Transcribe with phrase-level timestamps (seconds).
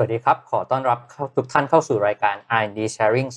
[0.00, 0.98] สวัสดีครับ ขอต้อนรับ
[1.36, 3.28] ทุกท่านเข้าสู่รายการ R&D Sharing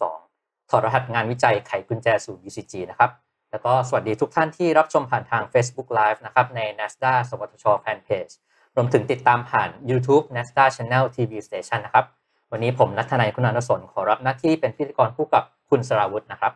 [0.00, 3.10] 2022 ถอดรหัสงานวิจัยไขกุญแจสู่ BCG นะครับ
[3.50, 8.32] แล้วก็สวัสดีทุกท่านที่รับชมผ่านทาง Facebook Live นะครับ ใน NASDA สวทช Fanpage
[8.76, 12.06] รวมถึงติดตามผ่าน YouTube NASDA Channel TV Station นะครับ
[12.50, 16.52] วันนี้ผมนัทนายคุณานสนขอรับหน้าที่เป็นพิธีกรคู่กับคุณสราวุฒินะครับ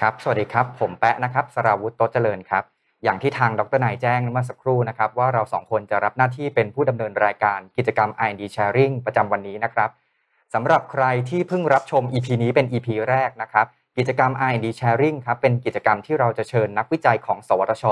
[0.00, 9.90] ครับ สวัสดีครับ ผมแปะนะครับ สราวุฒิโตเจริญครับ อย่างที่ทางดรนายแจ้งเมื่อสักครู่นะครับ ว่าเราสองคนจะรับหน้าที่เป็นผู้ดำเนินรายการกิจกรรม I&D Sharing ประจำวันนี้นะครับ
[10.54, 13.66] สำหรับใครที่เพิ่งรับชม EP นี้เป็น EP แรกนะครับ
[13.98, 17.84] กิจกรรม I&D Sharing ครับเป็นกิจกรรมที่เราจะเชิญนักวิจัยของ สวทช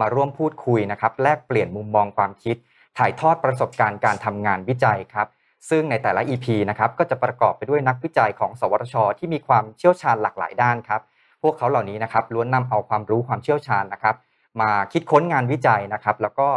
[0.00, 2.56] มาร่วมพูดคุยนะครับแลกเปลี่ยนมุมมองความคิด
[2.98, 5.28] ถ่ายทอดประสบการณ์การทำงานวิจัยครับ
[5.70, 11.00] ซึ่งในแต่ละ EP นะครับก็จะประกอบไปด้วยนักวิจัยของ สวทช ที่มีความเชี่ยวชาญหลากหลายด้านครับ
[11.42, 14.16] พวกเขาเหล่านี้นะครับล้วนนำเอาความรู้ความเชี่ยวชาญนะครับ
[14.60, 16.48] มาคิดค้นงานวิจัยนะครับ แล้วก็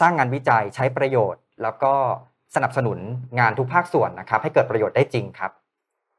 [0.00, 1.92] สร้างงานวิจัยใช้ประโยชน์ แล้วก็
[2.54, 2.98] สนับสนุน
[3.38, 5.52] งานทุกภาคส่วนนะครับ ให้เกิดประโยชน์ได้จริงครับ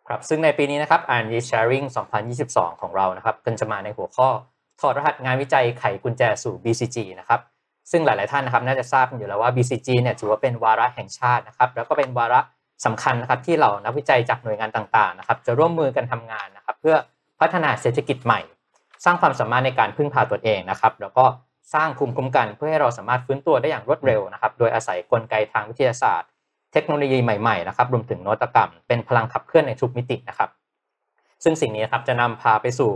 [0.07, 1.85] ครับซึ่งในปีนี้นะครับ R&D Sharing
[2.33, 4.29] 2022 ของเรานะครับก็จะมาในหัวข้อ
[4.79, 7.39] ถอดรหัสงานวิจัยไขกุญแจสู่ BCG นะครับ
[7.91, 12.39] ซึ่งหลาย ๆ ท่านนะครับน่าจะทราบอยู่แล้วว่า BCG เนี่ยถือว่าเป็นวาระแห่งชาตินะครับ แล้วก็เป็นวาระ
[12.85, 16.95] สำคัญนะครับที่เหล่านักวิจัยจากหน่วยงานต่าง ๆ นะครับ จะร่วมมือกันทำงานนะครับ เพื่อ
[17.39, 18.41] พัฒนาเศรษฐกิจใหม่
[19.03, 21.25] สร้างความสามารถในการพึ่งพาตนเองนะครับ แล้วก็
[21.73, 26.29] สร้างภูมิคุ้มกันเพื่อให้เราสามารถฟื้นตัวได้อย่างรวดเร็วนะครับ โดยอาศัยกลไกทางวิทยาศาสตร์
[26.73, 30.49] เทคโนโลยีใหม่ๆนะครับรวมถึงนวัตกรรม เป็นพลังขับเคลื่อนในทุกมิตินะครับ
[31.43, 32.91] ซึ่งสิ่งนี้ครับจะนำพาไปสู่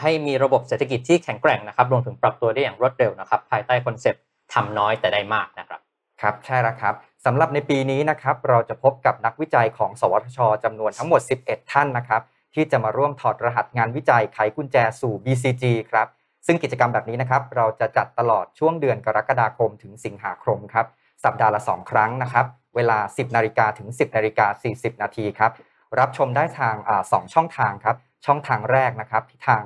[0.00, 5.80] ให้มีระบบเศรษฐกิจที่แข็งแกร่งนะครับรวมถึงปรับตัวได้อย่างรวดเร็วนะครับ ภายใต้คอนเซปต์ทำน้อยแต่ได้มากนะครับ
[6.20, 6.94] ครับใช่แล้วครับ
[7.26, 12.22] สำหรับในปีนี้นะครับเราจะพบกับนักวิจัยของ สวทชจำนวนทั้งหมด 11 ท่านนะครับ
[12.54, 16.08] ที่จะมาร่วมถอดรหัสงานวิจัยไขกุญแจสู่ BCG ครับ
[16.46, 20.86] ซึ่งกิจกรรมแบบนี้นะครับเราจะจัดตลอดช่วงเดือนกรกฎาคมถึงสิงหาคมครับ
[21.24, 22.46] สัปดาห์ละ 2 ครั้งนะครับ
[22.76, 25.52] เวลา 10 นาฬิกาถึง 10นาฬิกา40 นาทีครับ
[25.98, 26.76] รับชมได้ทาง
[27.12, 27.96] สองช่องทางครับ
[28.26, 29.62] ช่องทางแรกนะครับที่ทาง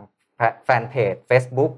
[0.64, 1.72] แฟนเพจ Facebook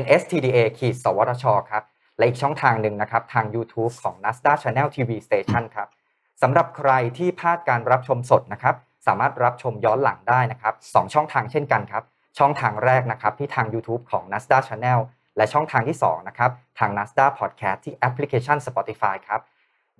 [0.00, 1.84] NSTDA ขีดสวทชครับ
[2.16, 5.88] และอีกช่องทางหนึ่งนะครับ ทาง YouTube ของ NASDA Channel TV Station ครับ
[6.42, 8.74] สำหรับใครที่พลาดการรับชมสดนะครับ
[9.06, 12.02] สามารถรับชมย้อนหลังได้นะครับ2ช่องทางเช่นกันครับ
[12.38, 15.00] ช่องทางแรกนะครับที่ทาง YouTube ของ NASDA Channel
[15.36, 19.40] และช่องทางที่2นะครับทาง NASDA Podcast ที่แอปพลิเคชัน Spotify ครับ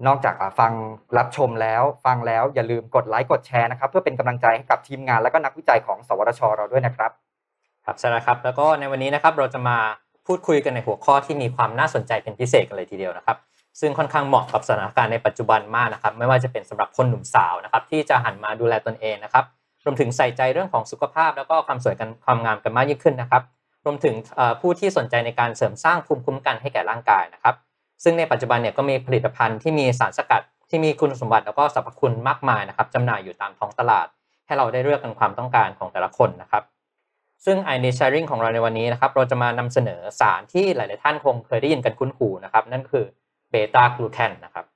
[0.06, 0.72] นอกจากฟัง
[1.18, 7.10] รับชมแล้ว ฟังแล้วอย่าลืมกดไลค์กดแชร์นะครับ เพื่อเป็นกำลังใจให้กับทีมงานและก็นักวิจัยของ สวทช เราด้วยนะครับ
[7.84, 9.78] ครับใช่แล้วครับ แล้วก็ในวันนี้นะครับเราจะมา
[10.26, 13.36] พูดคุยกันในหัวข้อที่มีความน่าสนใจเป็นพิเศษกันเลยทีเดียวนะครับ
[13.80, 19.44] ซึ่งค่อนข้างเหมาะกับสถานการณ์ในปัจจุบันมากนะครับ ไม่ว่าจะเป็นสำหรับคนหนุ่มสาวนะครับ ที่จะหันมาดูแลตนเองนะครับ
[19.84, 23.42] รวมถึงใส่ใจเรื่องของสุขภาพ แล้วก็ความสวยกันความงามกันมากยิ่งขึ้นนะครับ
[23.84, 24.14] รวมถึง
[24.60, 27.54] ผู้ที่สนใจในการเสริมสร้างภูมิคุ้มกันให้แก่ร่างกายนะครับ
[28.04, 34.06] ซึ่งในปัจจุบันเนี่ยก็มีผลิตภัณฑ์ที่มีสารสกัดที่มีคุณสมบัติแล้วก็สรรพคุณมากมายนะครับจำหน่ายอยู่ตามท้องตลาด
[34.46, 36.62] ให้เราได้เลือกกันความต้องการของแต่ละคนนะครับ
[37.44, 43.04] ซึ่ง i n d Sharing ของเราในวันนี้นะครับ เราจะมานำเสนอสารที่หลาย ๆ ท่านคงเคยได้ยินกันคุ้นหูนะครับ นั่นคือ
[43.50, 44.66] เบต้ากลูแคนนะครับ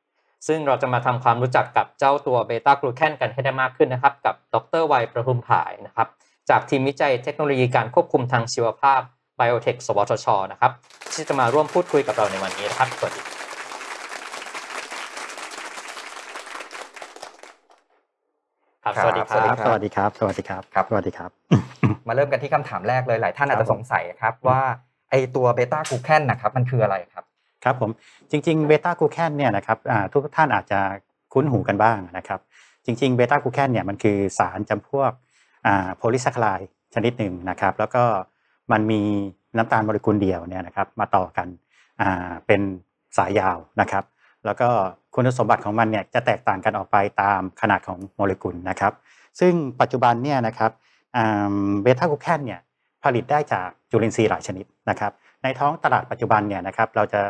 [0.46, 6.08] ซึ่งเราจะมาทำความรู้จักกับเจ้าตัวเบต้ากลูแคนกันให้ได้มากขึ้นนะครับ กับดรไวประทุมผายนะครับ
[6.50, 9.00] จากทีมวิจัยเทคโนโลยีการควบคุมทางชีวภาพ
[9.36, 10.72] ไบโอเทคสวทชนะครับ
[11.14, 21.30] ที่จะมาร่วมพูดคุยกับเราในวันนี้นะครับสวัสดีครับสวัสดีครับ สวัสดีครับ สวัสดีครับ ครับ สวัสดีครับ
[22.08, 24.60] มาเริ่มกันที่คำถามแรกเลย หลายท่านอาจจะสงสัยครับว่า
[25.10, 27.24] ไอตัวเบต้ากลูแคนนะครับมันคืออะไรครับ
[27.64, 27.90] ครับผม
[28.30, 29.78] จริงๆเบต้ากูแคนเนี่ยนะครับ
[30.12, 30.80] ทุกท่านอาจจะ
[31.32, 32.40] คุ้นหูกันบ้างนะครับ
[32.84, 35.12] จริงๆเบต้ากูแคนเนี่ยมันคือสารจำพวก
[35.96, 36.60] โพลีแซ็กคาไรด์
[36.94, 38.04] ชนิดหนึ่งนะครับ แล้วก็
[38.72, 39.00] มันมี
[39.56, 41.48] น้ำตาลโมเลกุลเดียวเนี่ยนะครับมาต่อกัน
[42.46, 42.60] เป็น
[43.16, 44.04] สายยาวนะครับ
[44.44, 44.68] แล้วก็
[45.14, 48.92] คุณสมบัติของมันเนี่ยจะแตกต่างกันออกไปตามขนาดของโมเลกุลนะครับ
[49.40, 50.70] ซึ่งปัจจุบันเนี่ยนะครับ
[51.82, 52.60] เบต้ากูแคนเนี่ย
[53.04, 55.12] ผลิตได้จากจุลินทรีย์หลายชนิดนะครับ
[55.42, 57.22] ในท้องตลาดปัจจุบันเนี่ยนะครับเราจะ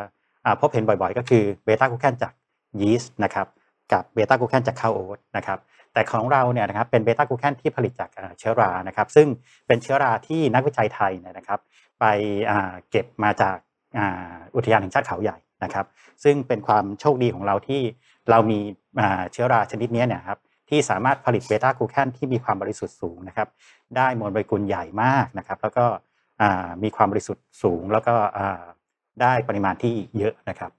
[0.60, 2.32] พบเห็นบ่อยๆ ก็คือเบต้ากูแคนจาก
[2.80, 3.46] ยีสต์นะครับ
[3.92, 5.58] กับเบต้ากูแคนจากข้าวโอ๊ตนะครับ
[5.92, 9.26] แต่ของเราเนี่ยนะครับเป็นเบต้ากูแคนที่ผลิตจากเชื้อรานะครับซึ่ง
[9.66, 11.60] เป็นเชื้อราที่นักวิจัยไทยเนี่ยนะครับ
[12.00, 12.04] ไป
[12.90, 13.56] เก็บมาจาก
[14.54, 15.86] อุทยานแห่งชาติเขาใหญ่นะครับ
[16.24, 17.80] ซึ่งเป็นความโชคดีของเราที่
[18.30, 18.58] เรามี
[19.32, 20.38] เชื้อราชนิดนี้เนี่ยครับ
[20.70, 23.48] ที่สามารถผลิตเบต้ากูแคนที่มีความบริสุทธิ์สูงนะครับ
[23.96, 25.84] ได้มวลโมเลกุลใหญ่มากนะครับแล้วก็
[26.82, 28.14] มีความบริสุทธิ์สูงแล้วก็
[29.22, 30.72] ได้ปริมาณที่เยอะนะครับ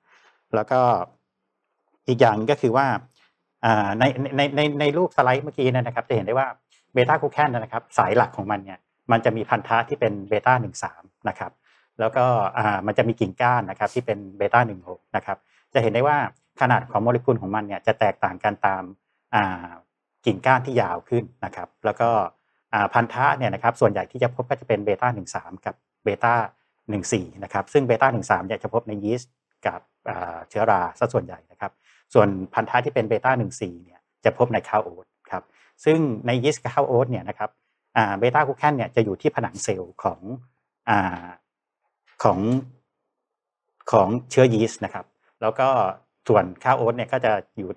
[0.55, 0.81] แล้วก็
[2.07, 2.87] อีกอย่างก็คือว่า
[3.99, 4.03] ใน
[4.37, 6.47] ในในในรูปสไลด์เมื่อกี้นะครับ จะเห็นได้ว่า
[6.93, 8.79] เบต้ากลูแคนนะครับ สายหลักของมันเนี่ย
[9.11, 11.51] มันจะมีพันธะที่เป็นเบต้าหนึ่งสามนะครับ
[11.99, 12.25] แล้วก็
[12.87, 15.37] มันจะมีกิ่งก้านนะครับที่เป็นเบต้าหนึ่งหกนะครับ
[15.73, 16.17] จะเห็นได้ว่า
[16.61, 18.83] ขนาดของโมเลกุลของมันเนี่ยจะแตกต่างกันตาม
[20.25, 22.09] กิ่งก้านที่ยาวขึ้นนะครับ แล้วก็
[22.93, 26.33] พันธะเนี่ยนะครับส่วนใหญ่ที่จะพบก็จะเป็นเบต้า13กับเบต้า
[26.93, 29.31] 14นะครับซึ่งเบต้า13เนี่ยจะพบในยีสต์
[29.67, 29.79] กับ
[30.49, 31.71] เชื้อราซะส่วนใหญ่นะครับ
[32.13, 35.43] ส่วนพันธะที่เป็นเบต้า14เนี่ยจะพบในข้าวโอ๊ตครับ
[35.85, 35.97] ซึ่ง
[36.27, 37.49] ในยีสต์กับข้าวโอ๊ตเนี่ยนะครับ
[38.19, 40.19] เบต้ากูแคนเนี่ยจะอยู่ที่ผนังเซลล์ของ
[40.89, 40.91] อ
[42.23, 42.39] ของ
[43.91, 45.05] ของเชื้อยีสต์นะครับ
[45.41, 45.67] แล้วก็
[46.27, 47.69] ส่วนข้าวโอ๊ตเนี่ยก็จะอยู่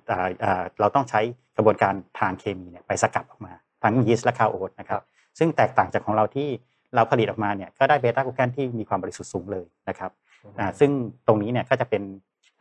[0.80, 1.20] เราต้องใช้
[1.56, 3.52] กระบวนการทางเคมีเนี่ยไปสกัดออกมา
[3.82, 5.02] ทั้งยีสต์และข้าวโอ๊ตนะครับ
[5.38, 6.48] ซึ่งแตกต่างจากของเราที่
[6.94, 10.10] เราผลิตออกมาเนี่ยก็ได้เบต้ากูแคนที่มีความบริสุทธิ์สูงเลยนะครับ
[10.58, 10.90] อ่าซึ่ง
[11.26, 12.02] ตรงนี้เนี่ยก็จะเป็น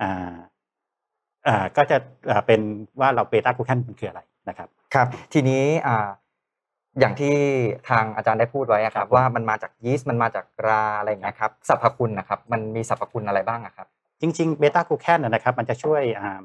[0.01, 0.35] อ่า
[1.47, 1.97] อ่าก็จะ
[2.29, 2.62] อ่าเป็น
[3.00, 6.09] ว่าเราเบต้ากูแคนมันคืออะไรนะครับครับทีนี้อ่า
[7.00, 7.35] อย่างที่
[7.89, 13.88] ทางอาจารย์ได้พูดไว้อะคครัรับบผมว่ามันมาจากยีสต์มันมาจากราอะไรอย่างเงี้ยครับสรรพคุณนะครับมันมีสรรพคุณอะไรบ้างอะครับ
[14.21, 16.44] จริงๆเบต้ากูแคนนะครับมันจะช่วยอ่า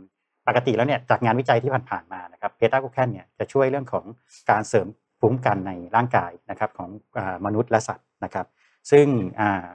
[0.49, 4.05] ปกติแล้วเนี่ยจากงานวิจัยที่ผ่านๆมานะครับเบต้ากูแคนเนี่ยจะช่วยเรื่องของ
[4.51, 4.87] การเสริม
[5.23, 8.47] ภูมิคุ้มกันในร่างกายนะครับของอามนุษย์และสัตว์นะครับ
[8.91, 9.07] ซึ่ง
[9.41, 9.67] อ่า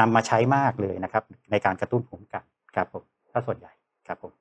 [0.00, 2.44] นำมาใช้มากเลยนะครับ ในการกระตุ้นภูมิคุ้มกัน
[2.74, 3.02] ครับผม
[3.32, 3.72] ถ้าส่วนใหญ่
[4.06, 4.32] ครับผม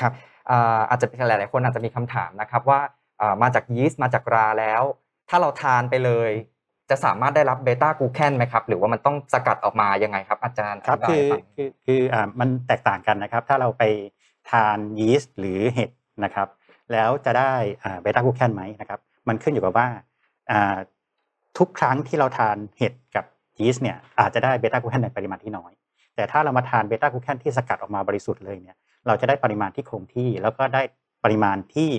[0.00, 0.12] ครับ
[0.50, 2.80] อ่าอาจจะหลายๆคนอาจจะมีคำถามนะครับว่า
[3.20, 4.82] อ่ามาจากยีสต์มาจากราแล้ว
[5.28, 6.30] ถ้าเราทานไปเลย
[6.90, 13.82] จะสามารถได้รับเบต้ากูแคนไหมครับ หรือว่ามันต้องสกัดออกมายังไงครับ อาจารย์ครับธิายคือให้ฟังคือคืออ่ามันแตกต่างกันนะครับ ถ้าเราไป
[14.50, 15.90] ทานยีสต์หรือเห็ด
[16.24, 16.48] นะครับ
[16.92, 17.52] แล้วจะได้
[18.02, 19.88] เบต้ากูแคนไหมนะครับ มันขึ้นอยู่กับว่า
[20.50, 20.76] อ่า
[21.58, 23.24] ทุกครั้งที่เราทานเห็ดกับ
[23.58, 25.72] ยีสต์เนี่ยอาจจะได้เบต้ากูแคนในปริมาณที่น้อย
[26.16, 28.76] แต่ถ้าเรามาทานเบต้ากูแคนที่สกัดออกมาบริสุทธิ์เลยเนี่ย
[29.06, 30.82] เราจะได้ปริมาณที่คงที่ แล้วก็ได้
[31.24, 31.90] ปริมาณที่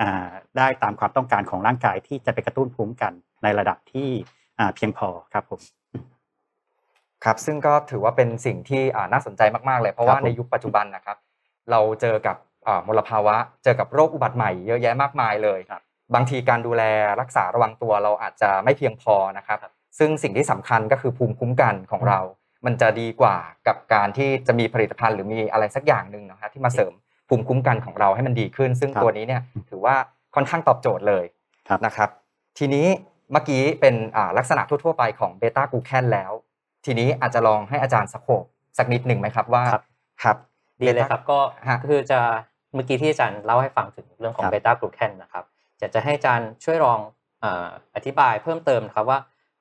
[0.00, 0.28] อ่า
[0.58, 3.12] ได้ตามความต้องการของร่างกายที่จะไปกระตุ้นภูมิคุ้มกัน
[3.42, 4.08] ในระดับที่
[4.58, 5.60] อ่าเพียงพอครับผม
[7.24, 11.16] ครับซึ่งก็ถือว่าเป็นสิ่งที่อ่าน่าสนใจมาก ๆ เลย เพราะครับว่าในผมยุคปัจจุบันนะครับ
[11.70, 12.36] เราเจอกับ
[12.66, 15.78] อ่ามลภาวะ เจอกับโรคอุบัติใหม่เยอะแยะมากมายเลยครั
[16.14, 16.82] บบางทีการดูแล
[17.20, 19.58] รักษาระวังตัวเราอาจจะไม่เพียงพอนะครับ
[19.98, 22.20] ซึ่งสิ่งที่สำคัญก็คือภูมิคุ้มกันของเรา
[22.66, 23.36] มันจะดีกว่า
[23.66, 26.92] กับการที่จะมีผลิตภัณฑ์หรือมีอะไรสักอย่างหนึ่งนะครับที่มาเสริม
[27.28, 29.96] ภูมิคุ้มกันของเราให้มันดีขึ้น ซึ่งครับตัวนี้เนี่ยถือว่า
[30.34, 31.24] ค่อนข้างตอบโจทย์เลย
[31.68, 32.08] ครับนะครับ
[32.58, 32.86] ทีนี้
[33.32, 36.32] เมื่อกี้เป็นอ่าลักษณะทั่วๆไปของเบต้ากูแคนแล้ว
[36.84, 38.44] ทีนี้อาจจะลองให้อาจารย์สโคบ
[38.78, 39.84] สักนิดหนึ่งไหมครับว่าครับ
[40.22, 40.36] ครับ
[40.80, 41.38] ดีเลยครับก็
[41.68, 42.20] ฮะคือจะ
[42.74, 45.44] เมื่อกี้ที่อาจารย์เล่าให้ฟังถึงเรื่องของครับเบต้ากลูแคนนะครับ
[45.78, 46.98] อยากจะให้อาจารย์ช่วยลอง
[47.40, 49.18] เอ่ออธิบายเพิ่มเติมนะครับว่า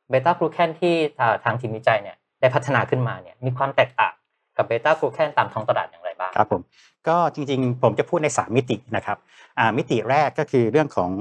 [0.10, 4.14] เบต้ากลูแคนที่อ่าทางทีมวิจัยเนี่ยได้พัฒนาขึ้นมาเนี่ยมีความแตกต่าง
[4.58, 6.62] กับเบต้ากลูแคนตามท้องตลาดอย่างไรบ้างครับผม
[7.08, 9.18] ก็จริงๆ ผมจะพูดใน 3 มิตินะครับ
[9.60, 11.12] อ่ามิติแรกก็คือเรื่องของ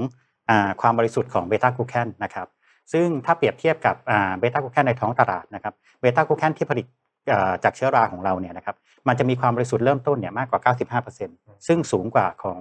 [0.49, 2.47] อ่าความบริสุทธิ์ของเบต้ากลูแคนนะครับ
[2.93, 3.95] ซึ่งถ้าเปรียบเทียบกับ
[4.39, 6.85] เบต้ากลูแคนในท้องตลาดนะครับเบต้ากลูแคนที่ผลิต
[7.31, 8.75] อ่าจากเชื้อราของเราเนี่ยนะครับ
[9.07, 10.73] มันจะมีความบริสุทธิ์เริ่มต้นเนี่ยมากกว่า
[11.09, 12.59] 95%ซึ่งสูงกว่าของ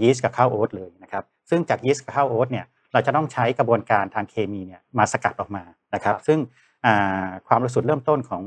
[0.00, 6.38] ยีสต์กับข้าวโอ๊ตเลยนะครับซึ่งจากยีสต์กับข้าวโอ๊ตเนี่ยเราจะต้องใช้กระบวนการทางเคมีเนี่ยมาสกัดออกมานะครับซึ่ง
[7.46, 8.42] ความบริสุทธิ์เริ่มต้นของ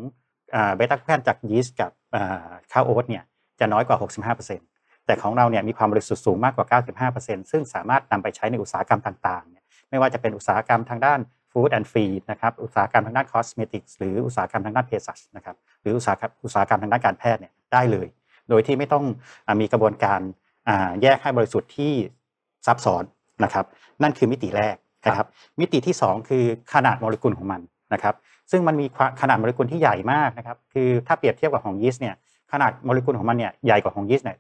[0.76, 1.92] เบต้ากลูแคนจากยีสต์กับ
[2.72, 3.24] ข้าวโอ๊ตเนี่ย
[3.60, 3.98] จะน้อยกว่า
[4.48, 6.82] 65%แต่ของเราเนี่ยมีความบริสุทธิ์สูงมากกว่า
[7.12, 11.20] 95%ซึ่งสามารถนำไปใช้ในอุตสาหกรรมต่างๆเนี่ยไม่ว่าจะเป็นอุตสาหกรรมทางด้าน
[11.52, 18.08] food and feed นะครับอุตสาหกรรมทางด้าน cosmetics หรืออุตสาหกรรมทางด้านเภสัชนะครับหรืออุตสาหกรรมอุตสาหกรรมทางด้านการแพทย์เนี่ยได้เลย
[18.50, 19.06] โดยที่ไม่ต้อง
[19.62, 20.20] มีกระบวนการ
[21.02, 21.94] แยกให้บริสุทธิ์ที่
[22.66, 23.04] ซับซ้อน
[23.44, 23.66] นะครับ
[24.04, 24.76] นั่นคือมิติแรก
[25.08, 25.28] นะครับ
[25.60, 26.44] มิติที่สองคือ
[26.74, 27.62] ขนาดโมเลกุลของมัน
[27.94, 28.16] นะครับ
[28.52, 32.16] ซึ่งมันมีความขนาดโมเลกุลที่ใหญ่มากนะครับ คือถ้าเปรียบเทียบกับของยีสต์เนี่ย
[32.52, 34.38] ขนาดโมเลกุลของมันเนี่ยใหญ่กว่าของยีสต์เนี่ย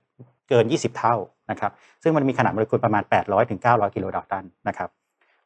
[0.50, 1.15] เกิน 20 เท่า
[1.51, 1.72] นะครับ
[2.03, 4.89] ซึ่งมันมีขนาดโมเลกุลประมาณ 800ถึง900 กิโลดัลตันนะครับ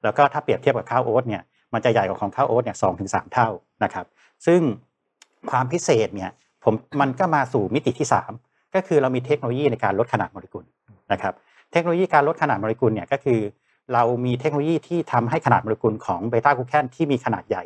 [0.04, 1.42] แล้วก็ถ้าเปรียบเทียบกับข้าวโอ๊ตเนี่ย
[1.74, 3.48] มันจะใหญ่กว่าของข้าวโอ๊ตเนี่ยสองถึงสามเท่า
[3.84, 4.06] นะครับ
[4.46, 4.62] ซึ่ง
[5.52, 6.32] ความพิเศษเนี่ย
[6.64, 10.66] ผมมันก็มาสู่มิติที่ 3 ก็คือเรามีเทคโนโลยีในการลดขนาดโมเลกุล
[11.12, 11.34] นะครับ
[11.72, 13.40] เทคโนโลยีการลดขนาดโมเลกุลเนี่ยก็คือ
[13.94, 17.64] เรามีเทคโนโลยีที่ทำให้ขนาดโมเลกุลของเบต้ากูแคนที่มีขนาดใหญ่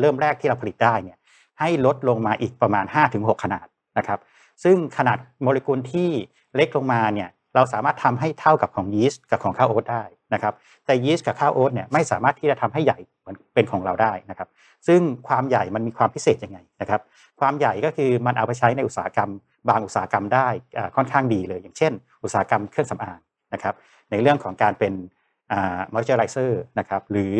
[0.00, 1.18] เริ่มแรกที่เราผลิตได้เนี่ย
[1.60, 3.66] ให้ลดลงมาอีกประมาณ 5-6 ขนาด
[3.98, 4.20] นะครับ
[4.64, 6.08] ซึ่งขนาดโมเลกุลที่
[6.56, 10.02] เล็กลงมาเนี่ยเราสามารถทำให้เท่ากับของยีสต์กับของข้าวโอ๊ตได้
[10.34, 10.54] นะครับ
[10.86, 14.48] แต่ยีสต์กับข้าวโอ๊ตเนี่ยไม่สามารถที่จะทำให้ใหญ่เหมือนเป็นของเราได้นะครับ
[14.86, 17.00] ซึ่งความใหญ่มันมีความพิเศษยังไงนะครับ
[17.40, 19.30] ความใหญ่ก็คือมันเอาไปใช้ในอุตสาหกรรม
[19.68, 20.48] บางอุตสาหกรรมได้
[20.96, 21.92] ค่อนข้างดีเลย อย่างเช่น
[22.24, 23.20] อุตสาหกรรมเครื่องสำอาง
[23.54, 23.74] นะครับ
[24.10, 24.92] ในเรื่องของการเป็น
[25.94, 27.36] มอยเจอร์ไรเซอร์นะครับหรือ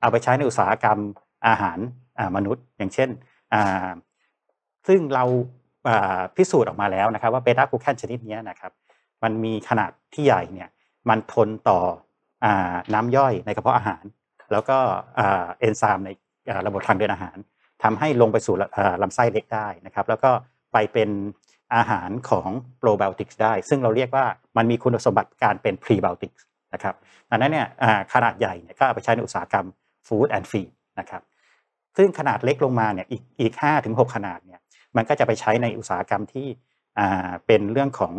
[0.00, 0.98] เอาไปใช้ในอุตสาหกรรม
[1.48, 1.78] อาหาร
[2.36, 3.08] มนุษย์ อย่างเช่น
[4.86, 5.24] ซึ่งเรา
[6.36, 8.72] พิสูจน์ออกมาแล้วนะครับว่าเบต้ากูแคนชนิดนี้นะครับ
[9.22, 10.68] มันมีขนาดที่ใหญ่เนี่ย
[11.08, 11.78] มันทนต่
[12.44, 12.46] อ
[12.94, 14.04] น้ำย่อยในกระเพาะอาหาร
[14.52, 14.78] แล้วก็
[15.16, 16.10] เอนไซม์ใน
[16.66, 17.36] ระบบทางเดินอาหาร
[17.82, 20.30] ทำให้ลงไปสู่อ่าลำไส้เล็กได้นะครับ แล้วก็
[20.72, 21.10] ไปเป็น
[21.76, 24.26] อาหารของโปรไบโอติกส์ได้ ซึ่งเราเรียกว่า
[24.56, 26.44] มันมีคุณสมบัติการเป็น prebiotics
[26.74, 26.94] นะครับ
[27.30, 27.68] ดังนั้นเนี่ย
[28.14, 29.66] ขนาดใหญ่เนี่ยก็เอาไปใช้ในอุตสาหกรรม
[30.06, 31.22] food and feed นะครับ
[31.96, 34.60] ซึ่งขนาดเล็กลงมาเนี่ยอีกอีกห้าถึงหกขนาดเนี่ย
[34.96, 36.46] มันก็จะไปใช้ในอุตสาหกรรมที่
[37.46, 38.12] เป็นเรื่องของ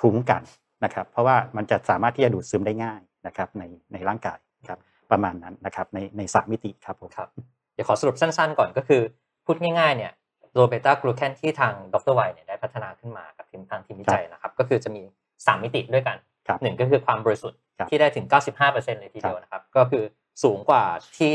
[0.00, 0.42] ภูมิคุ้มกัน
[0.84, 3.62] นะครับ เพราะว่ามันจะสามารถที่จะดูดซึมได้ง่ายนะครับใน
[3.92, 4.38] ในร่างกาย
[4.68, 4.78] ครับ
[5.10, 7.28] ประมาณนั้นนะครับในในสามมิติครับผมครับ
[7.74, 9.02] เดี๋ยวขอสรุปสั้นๆก่อนก็คือ
[9.44, 10.12] พูดง่ายๆเนี่ย
[10.56, 18.26] ตัวเบต้ากลูแคนที่ทางดรไวเนี่ยได้พัฒนาขึ้นมากับทีมทางทีมวิจัยนะครับ ก็คือจะมี 3 มิติด้วยกันครับหนึ่งก็คือความบริสุทธิ์ครับที่ได้ถึง
[18.62, 20.04] 95%เลยทีเดียวนะครับ ก็คือ
[20.42, 20.84] สูงกว่า
[21.16, 21.32] ที่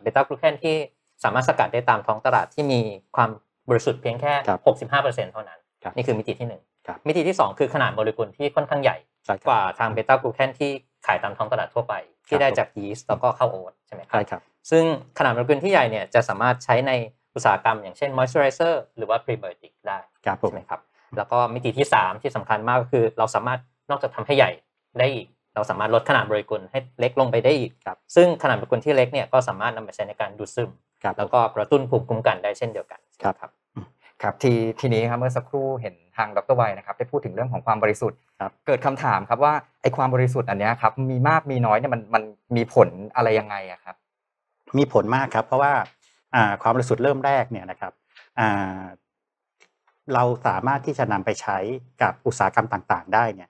[0.00, 0.76] เบต้ากลูแคนที่
[1.24, 2.80] สามารถสกัดได้ตามท้องตลาดที่มี
[3.16, 3.30] ความ
[3.68, 10.70] บริสุทธิ์เพียงแค่ครับ65%เท่านั้นครับนี่คือมิติที่หนึ่งครับมิติที่สองคือขนาดโมเลกุลที่ค่อนข้างใหญ่ใช่ครับกว่าทางเบต้ากลูแคนที่
[11.06, 11.94] ขายตามท้องตลาดทั่วไป
[12.28, 14.84] ที่ได้ครับจากยีสต์แล้วก็ข้าวโอ๊ตใช่ไหมครับใช่ครับ ซึ่ง
[15.18, 16.92] ขนาดโมเลกุลที่ใหญ่เนี่ยจะสามารถใช้ใน
[17.34, 20.80] อุตสาหกรรมอย่างเช่น moisturizer หรือว่า prebiotic ได้ครับผมใช่ไหมครับ
[21.16, 23.60] แล้วก็มิติที่ 3 ที่สำคัญมากก็คือ เราสามารถ
[23.90, 24.50] นอกจากทำให้ใหญ่
[24.98, 30.70] ได้อีก เราสามารถลดขนาดโมเลกุลให้เล็กลงไปได้อีกครับซึ่งขนาดโมเลกุลที่เล็กเนี่ยก็สามารถนำไปใช้ในการดูดซึม
[31.02, 33.50] ครับแล้วก็กระตุ้นภูมิคุ้มกันได้เช่นเดียวกันครับครับ
[34.22, 42.22] ครับทีทีนี้ครับเมื่อสักครู่เห็นทางดรไวนะครับได้พูดถึงเรื่องของความบริสุทธิ์ครับเกิดคำถามครับว่าไอ้ความบริสุทธิ์อันเนี้ยครับมีมากมีน้อยเนี่ยมันมัน
[42.56, 43.96] มีผลอะไรยังไงอะครับ
[44.78, 45.84] มีผลมากครับ เพราะว่าอ่า
[46.62, 47.92] ความบริสุทธิ์เริ่มแรกเนี่ยนะครับ
[50.14, 51.58] เราสามารถที่จะนำไปใช้
[52.02, 53.48] กับอุตสาหกรรมต่างๆ ได้เนี่ย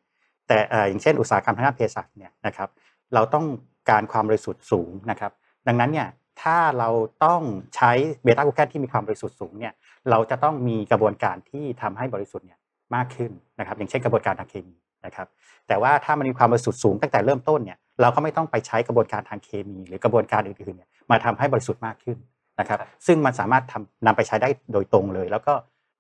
[0.49, 0.59] แต่
[0.89, 2.69] อย่างเช่น อุตสาหกรรมทางด้านเภสัชเนี่ยนะครับ
[3.15, 3.47] เราต้อง
[3.91, 5.33] การความบริสุทธิ์สูงนะครับ
[5.67, 6.09] ดังนั้นเนี่ย
[6.43, 6.91] ถ้าเรา
[7.25, 7.43] ต้อง
[7.77, 9.73] ใช้เบต้ากูแคนที่มีความบริสุทธิ์สูงเนี่ย
[10.11, 12.59] เราจะต้องมีกระบวนการที่ทำให้บริสุทธิ์เนี่ย
[12.95, 14.75] มากขึ้นนะครับ อย่างเช่นกระบวนการทางเคมี
[15.07, 15.29] นะครับ
[15.69, 22.19] แต่ว่าถ้ามันมีความบริสุทธิ์สูงตั้งแต่เริ่มต้นเนี่ยเราก็ไม่ต้องไปใช้กระบวนการทางเคมี หรือกระบวนการอื่นๆเนี่ยมาทำให้บริสุทธิ์มากขึ้น
[22.61, 25.55] นะครับครับ ซึ่งมันสามารถทำนำไปใช้ได้โดยตรงเลย แล้วก็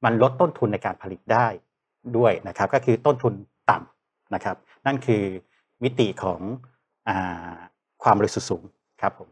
[0.05, 1.47] มันลดต้นทุนในการผลิตได้
[2.17, 3.35] ด้วยนะครับ ก็คือต้นทุน
[3.71, 5.25] ต่ำนะครับ นั่นคือ
[5.83, 6.41] มิติของ
[7.09, 7.53] อา
[8.03, 8.63] ความบริสุทธิ์สูง
[9.01, 9.29] ครับผม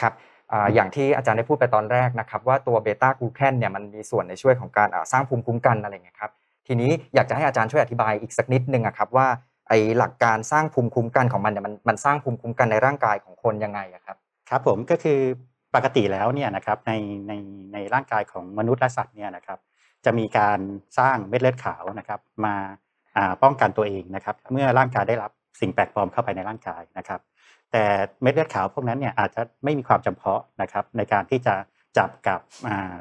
[0.00, 0.12] ครับ
[0.52, 6.32] อ่าอย่างที่อาจารย์ได้พูดไปตอนแรกนะครับ ว่าตัวเบต้ากลูแคนเนี่ยมันมีส่วนในช่วยของการอ่าสร้างภูมิคุ้มกันอะไรเงี้ยครับ
[6.66, 9.26] ทีนี้อยากจะให้อาจารย์ช่วยอธิบายอีกสักนิดนึงอะครับว่า
[9.68, 14.16] ไอหลักการสร้างภูมิคุ้มกันของมันเนี่ยมันมันสร้างภูมิคุ้มกันในร่างกายของคนยังไงอะครับ
[14.50, 15.20] ครับผมก็คือ
[15.74, 16.92] ปกติแล้วเนี่ยนะครับใน
[17.28, 17.32] ใน
[17.72, 19.58] ในร่างกายของมนุษย์และสัตว์เนี่ยนะครับ
[20.04, 20.58] จะมีการ
[20.98, 22.54] สร้างเม็ดเลือดขาวนะครับมา
[23.42, 27.20] ป้องกันตัวเองนะครับเมื่อร่างกายได้รับสิ่งแปลกปลอมเข้าไปในร่างกายนะครับ
[27.72, 27.84] แต่
[28.22, 31.54] เม็ดเลือดขาวพวกนั้นเนี่ยอาจจะไม่มีความจำเพาะนะครับในการที่จะ
[31.98, 32.40] จับกับ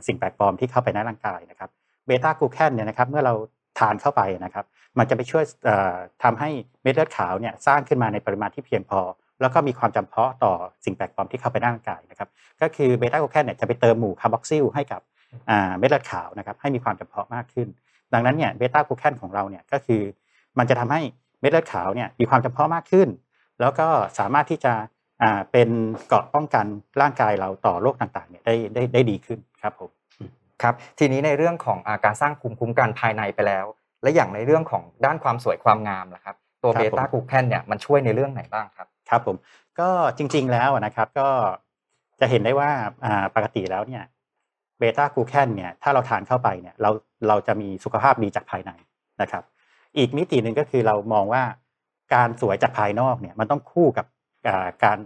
[0.08, 1.70] สิ่งแปลกปลอมที่เข้าไปในร่างกายนะครับ
[2.06, 3.34] เบต้ากลูแคนเนี่ยนะครับเมื่อเรา
[3.80, 4.66] ทานเข้าไปนะครับ
[4.98, 6.50] มันจะไปช่วยเอ่อทำให้
[6.82, 9.00] เม็ดเลือดขาวเนี่ยสร้างขึ้นมาในปริมาณที่เพียงพอ
[9.42, 10.54] แล้วก็มีความจำเพาะต่อ
[10.86, 12.30] สิ่งแปลกปลอมที่เข้าไปในร่างกายนะครับ
[12.62, 15.02] ก็คือเบต้ากลูแคนเนี่ยจะไปเติมหมู่คาร์บอกซิลให้กับ
[15.50, 17.68] อ่าเม็ดเลือดขาวนะครับให้มีความจำเพาะมากขึ้น
[18.14, 20.02] ดังนั้นเนี่ยเบต้ากลูแคนของเราเนี่ยก็คือ
[20.58, 21.02] มันจะทำให้
[21.42, 23.08] เม็ดเลือดขาวเนี่ยมีความจำเพาะมากขึ้น
[23.60, 23.88] แล้วก็
[24.20, 24.74] สามารถที่จะ
[25.22, 25.70] อ่าเป็น
[26.08, 26.66] เกราะป้องกัน
[27.02, 29.90] ร่างกายเราต่อโรคต่างๆเนี่ยได้ได้ได้ดีขึ้นครับผม
[30.62, 33.66] ครับทีนี้ในเรื่องของอาการสร้างภูมิคุ้มกันภายในไปแล้ว
[34.04, 39.36] และอย่างในเรื่องของด้านความสวยความงามล่ะครับตัวครับเบผมต้ากลูแคนเนี่ยมันช่วยในเรื่องไหนบ้างครับ ครับผม
[39.80, 41.30] ก็จริง ๆแล้วนะครับก็
[42.20, 42.70] จะเห็นได้ว่า
[43.36, 44.04] ปกติแล้วเนี่ย
[44.80, 46.90] เบต้ากูแคนเนี่ยถ้าเราทานเข้าไปเนี่ยเรา
[47.28, 48.72] เราจะมีสุขภาพดีจากภายใน
[49.22, 49.44] นะครับ
[49.98, 51.44] อีกมิติหนึ่งก็คือเรามองว่า
[52.14, 54.06] การสวยจากภายนอกเนี่ยมันต้องคู่กับ
[54.84, 54.98] การ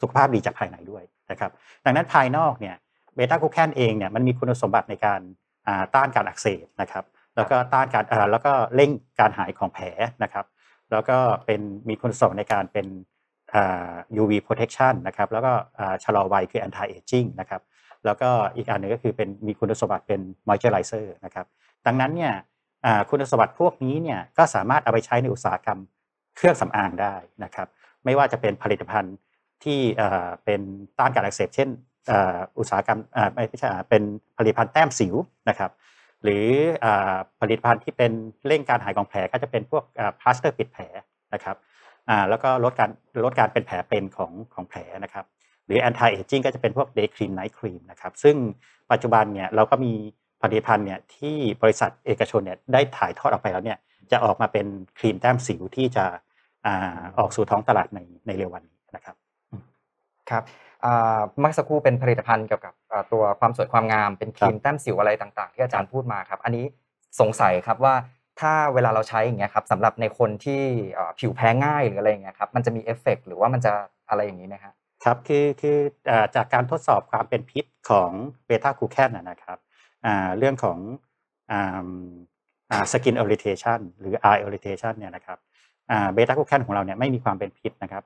[0.00, 1.50] สุขภาพดีจากภายในด้วยนะครับ
[1.84, 2.76] ดังนั้นภายนอกเนี่ย
[3.14, 5.20] เบต้ากูแคนเองเนี่ยมันมีคุณสมบัติในการ
[5.94, 7.04] ต้านการอักเสบนะครับ
[7.36, 9.86] แล้วก็ต้านการแล้วก็เร่งการหายของแผล
[10.22, 10.46] นะครับ
[10.92, 12.86] แล้วก็เป็นมีคุณสมบัติในการเป็น
[14.20, 15.52] UV protection นะครับแล้วก็
[16.04, 17.62] ชะลอวัยคือ anti aging นะครับ
[18.04, 21.46] แล้วก็อีกอันหนึงก็คือเป็นมีคุณสมบัติเป็น moisturizer นะครับ
[21.86, 22.34] ดังนั้นเนี่ย
[23.10, 25.78] คุณสมบัติพวกนี้เนี่ยก็สามารถเอาไปใช้ในอุตสาหกรรม
[26.36, 27.68] เครื่องสำอางได้นะครับ
[28.04, 29.14] ไม่ว่าจะเป็นผลิตภัณฑ์
[29.64, 29.80] ที่
[30.44, 30.60] เป็น
[30.98, 31.68] ต้านการอักเสบเช่น
[32.58, 32.98] อุตสาหกรรม
[33.34, 34.02] ไม่ใช่เป็น
[34.38, 35.14] ผลิตภัณฑ์แต้มสิว
[35.48, 35.70] นะครับ
[36.22, 36.46] หรือ
[37.40, 38.12] ผลิตภัณฑ์ที่เป็น
[38.46, 39.84] เร่งการหายของแผลก็จะเป็นพวก
[40.20, 40.82] พลาสเตอร์ปิดแผล
[41.34, 41.56] นะครับ
[42.08, 42.90] อ่าแล้วก็ลดการ
[43.24, 45.24] ลดการเป็นแผลเป็นของของแผลนะครับ
[45.66, 48.36] หรือ anti aging ก็จะเป็นพวก day cream night cream นะครับซึ่ง
[48.92, 49.92] ปัจจุบันเนี่ยเราก็มี
[50.42, 53.78] ผลิตภัณฑ์เนี่ยที่บริษัทเอกชนเนี่ยได้ถ่ายทอดออกไปแล้วเนี่ย
[54.12, 54.66] จะออกมาเป็น
[54.98, 56.04] ครีมแต้มสิวที่จะ
[56.66, 59.16] อ่าออกสู่ท้องตลาดในในเร็ววันนี้นะครับ
[60.30, 60.42] ครับ
[60.84, 66.64] อ่าเมื่อสักครู่เป็นผลิตภัณฑ์เกี่ยวกับอ่าตัวความสวยความงามเป็นครีมแต้มสิวอะไรต่าง ๆ ที่อาจารย์พูดมาครับ อันนี้
[67.20, 67.94] สงสัยครับว่า
[68.40, 70.62] ถ้าเวลาเราใช้อย่างเงี้ยครับสำหรับในคนที่
[71.18, 73.72] ผิวแพ้ง่ายหรืออะไรอย่างเงี้ยครับมันจะมีเอฟเฟกต์หรือว่ามันจะ
[74.08, 74.74] อะไรอย่างนี้ไหมครับ
[75.04, 75.78] ครับคือคือ
[76.10, 78.10] อจากการทดสอบความเป็นพิษของ
[78.46, 79.58] เบต้ากลูแคนนะครับ
[80.38, 80.78] เรื่องของ
[82.92, 85.38] สกิน orientation หรือ eye orientation เนี่ยนะครับ
[86.14, 88.04] เบต้ากูแคนของเราเนี่ยไม่มีความเป็นพิษนะครับ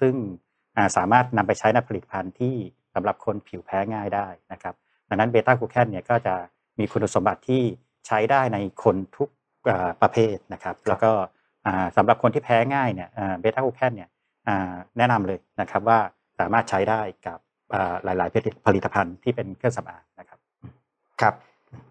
[0.00, 2.54] ซึ่งาสามารถนำไปใช้ในผลิตภัณฑ์ที่
[2.94, 4.74] สำหรับคนผิวแพ้ง่ายได้นะครับ
[5.08, 6.34] ดังนั้นเบต้ากูแคนเนี่ยก็จะ
[6.78, 7.62] มีคุณสมบัติที่
[8.06, 9.28] ใช้ได้ในคนทุก
[9.70, 11.10] อ่าประเภทนะครับ แล้วก็
[11.66, 13.08] อ่าสำหรับคนที่แพ้ง่ายเนี่ย
[13.40, 14.10] เบต้ากูแคนเนี่ย
[14.48, 15.98] อ่าแนะนำเลยนะครับว่า
[16.38, 17.38] สามารถใช้ได้กับ
[17.74, 20.38] อ่าหลาย ๆ ผลิตภัณฑ์ที่เป็นเครื่องสำอางนะครับ
[21.20, 21.34] ครับ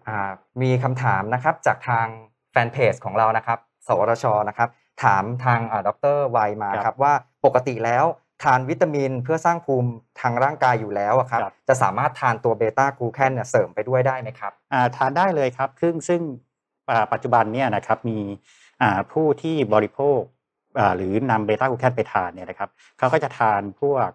[0.08, 0.30] อ่า
[0.62, 2.06] มีคำถามนะครับจากทาง
[2.50, 4.68] แฟนเพจของเรานะครับ สวทชนะครับ
[5.04, 7.12] ถามทางดรวัยมาครับครับว่า
[7.44, 8.04] ปกติแล้ว
[8.42, 16.20] ทานวิตามินเพื่อสร้างภูมิทางร่างกายอยู่แล้วอะครับครับ จะสามารถทานตัวเบต้ากลูแคนเนี่ยเสริมไปด้วยได้ไหมครับอ่าทานได้เลยครับซึ่งซึ่ง
[16.90, 18.18] อ่าปัจจุบันเนี่ยนะครับมี
[18.82, 20.20] อ่าผู้ที่บริโภค
[20.78, 24.08] อ่าหรือนำเบต้ากูแคนไปทานเนี่ยนะครับเขาก็จะทานพวก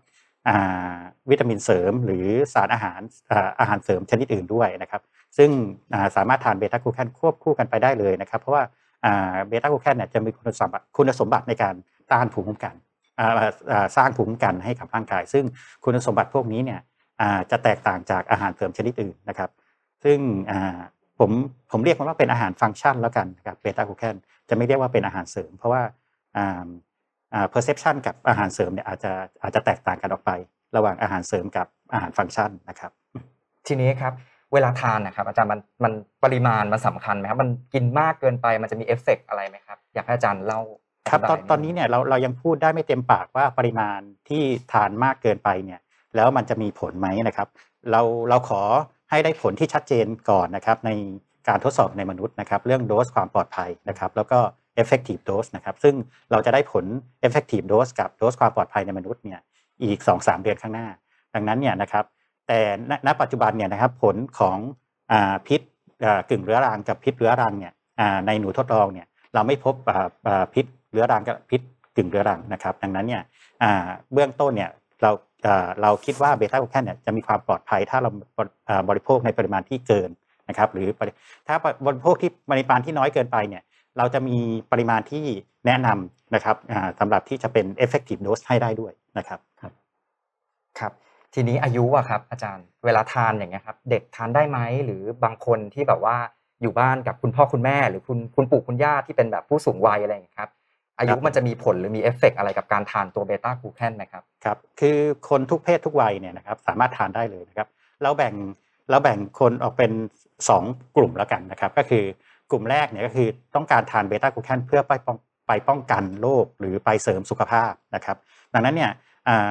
[0.48, 0.96] อ่า
[1.29, 3.00] วิตามินเสริม หรือสารอาหาร
[3.31, 5.01] อ่าอาหารเสริมชนิดอื่นด้วยนะครับ
[5.38, 5.50] ซึ่ง
[5.93, 8.63] อ่าสามารถทานเบต้ากูแคนควบคู่กันไปได้เลยนะครับ เพราะว่า
[9.48, 11.75] เบต้ากูแคนเนี่ยจะมีคุณสมบัติคุณสมบัติในการ
[12.12, 12.87] ต้านภูมิคุ้มกันอ่าอ่า
[13.97, 15.45] สร้างภูมิคุ้มกันให้กับร่างกาย ซึ่ง
[15.83, 16.79] คุณสมบัติพวกนี้เนี่ย
[17.51, 19.50] จะแตกต่างจากอาหารเสริมชนิดอื่นนะครับ
[20.03, 20.17] ซึ่ง
[21.19, 21.31] ผม
[21.71, 24.15] ผมเรียกมันว่าเป็นอาหารฟังก์ชันแล้วกันนะครับเบต้ากูแคน
[24.50, 25.81] จะไม่เรียกว่าเป็นอาหารเสริม เพราะว่า
[26.38, 26.67] อ่า
[27.33, 30.31] อ่า perception กับอาหารเสริมเนี่ยอาจจะอาจจะแตกต่างกันออกไป
[30.75, 32.91] ระหว่างอาหารเสริมกับอาหารฟังก์ชันนะครับ
[33.67, 34.13] ทีนี้ครับ
[34.53, 35.93] เวลาทานนะครับอาจารย์มันมัน
[36.24, 40.62] ปริมาณมันสำคัญไหมครับมันกินมากเกินไปมันจะมีเอฟเฟกต์อะไรไหมครับอยากให้อาจารย์เล่า
[41.10, 44.00] ครับตอนธิายตอนนี้เนี่ยเราเรายังพูดได้ไม่เต็มปากว่าปริมาณ
[44.30, 45.80] ที่ทานมากเกินไปเนี่ย
[46.16, 47.48] แล้วมันจะมีผลไหมนะครับ
[47.92, 48.62] เราเราขอ
[49.10, 50.92] ให้ได้ผลที่ชัดเจนก่อนนะครับใน
[51.48, 54.40] การทดสอบในมนุษย์นะครับเรื่องโดสความปลอดภัยนะครับแล้วก็
[54.82, 55.96] effective dose นะครับซึ่ง
[56.32, 56.86] เราจะได้ผล
[57.28, 59.39] effective dose กับโดสความปลอดภัยในมนุษย์เนี่ย
[59.84, 60.88] อีก 2-3 เดือนข้างหน้า
[61.34, 62.06] ดังนั้นเนี่ยนะครับ
[62.48, 64.58] แต่ณณปัจจุบันเนี่ยนะครับผลของ
[65.12, 65.62] อ่าพิษ
[66.06, 71.62] อ่ากึ่งเรื้อรังกับพิษเรื้อรังเนี่ยอ่าในหนูทดลองเนี่ยเราไม่พบอ่าอ่าพิษ เรื้อรังกับพิษ
[71.95, 73.21] กึ่งเรื้อรังนะครับ ดังนั้นเนี่ย
[74.13, 74.71] เบื้องต้นเนี่ย
[75.02, 75.12] เรา
[75.82, 78.10] เราคิดว่าเบต้าโคแคนเนี่ยจะมีความปลอดภัยถ้าเรา
[78.89, 80.10] บริโภคในปริมาณที่เกิน
[80.50, 80.88] นะครับหรือ
[81.47, 83.63] ถ้าบริโภคที่ปริมาณที่น้อยเกินไปเนี่ย
[83.97, 84.38] เราจะมี
[84.71, 85.26] ปริมาณที่
[85.65, 86.56] แนะนำนะครับ
[87.00, 89.39] สำหรับที่จะเป็น effective dose ให้ได้ด้วยนะครับ
[90.80, 90.93] ครับ
[91.34, 96.17] ทีนี้อายุอะครับ อาจารย์เวลาทานอย่างเงี้ยครับเด็กทานได้ไหมหรือบางคนที่แบบว่า
[96.62, 100.50] อยู่บ้านกับคุณพ่อคุณแม่ หรือคุณคุณปู่คุณย่าที่เป็นแบบผู้สูงวัยอะไรอย่างเงี้ยครับ
[100.99, 104.97] อายุมันจะมีผลหรือมีเอฟเฟกต์อะไรกับการทานตัวเบต้ากลูแคนไหมครับครับคือ
[105.29, 107.67] คนทุกเพศทุกวัยเนี่ยนะครับสามารถทานได้เลยนะครับ
[108.03, 108.33] เราแบ่ง
[108.89, 109.91] เราแบ่งคนออกเป็น
[110.43, 112.03] 2 กลุ่มแล้วกันนะครับ ก็คือ
[112.51, 118.17] กลุ่มแรกเนี่ยก็คือต้องการทานเบต้ากลูแคนเพื่อไปป้องไปป้องกันโรคหรือไปเสริมสุขภาพนะครับ
[118.53, 118.91] ดังนั้นเนี่ย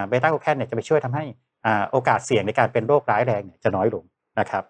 [0.09, 1.25] เบต้ากลูแคนเนี่ยจะไปช่วยทำให้
[1.67, 4.05] อ่าโอกาสเสี่ยงในการเป็นโรคร้ายแรงเนี่ยจะน้อยลง
[4.41, 4.65] นะครับ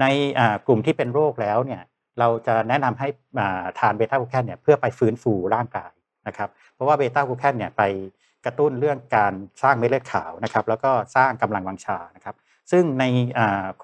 [0.00, 0.04] ใน
[0.38, 1.82] อ่ากลุ่มที่เป็นโรคแล้วเนี่ย
[2.18, 5.90] เราจะแนะนำให้อ่าทานเบต้ากลูแคนเนี่ยเพื่อไปฟื้นฟูร่างกาย
[6.28, 7.82] นะครับเพราะว่าเบต้ากลูแคนเนี่ยไป
[8.44, 12.34] กระตุ้นเรื่องการสร้างเม็ดเลือดขาวนะครับแล้วก็สร้างกำลังวังชานะครับ
[12.70, 13.04] ซึ่งใน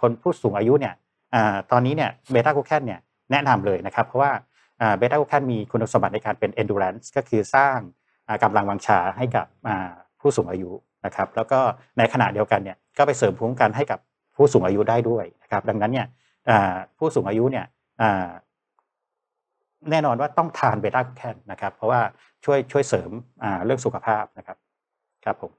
[0.01, 0.95] คนผู้สูงอายุเนี่ย
[1.35, 1.37] อ
[1.73, 4.33] ตอนนี้เนี่ยเบต้ากลูแคนเนี่ยแนะนำเลยนะครับเพราะว่า
[4.99, 7.79] เบต้ากลูแคนมีคุณสมบัติในการเป็น endurance ก็คือสร้าง
[8.29, 9.47] อ่ากำลังวังชาให้กับ
[10.21, 10.71] ผู้สูงอายุ
[11.07, 11.61] นะครับแล้วก็
[11.99, 13.99] ในขณะเดียวกันเนี่ยก็ไปเสริมภูมิคุ้มกันให้กับ
[14.37, 16.07] ผู้สูงอายุได้ด้วยนะครับดังนั้นเนี่ย
[16.99, 17.67] ผู้สูงอายุเนี่ย
[19.91, 22.01] แน่นอนว่าต้องทานเบต้ากลูแคนนะครับ เพราะว่า
[22.45, 23.11] ช่วยช่วยเสริม
[23.43, 24.57] อ่าเรื่องสุขภาพนะครับ
[25.25, 25.53] ครับผม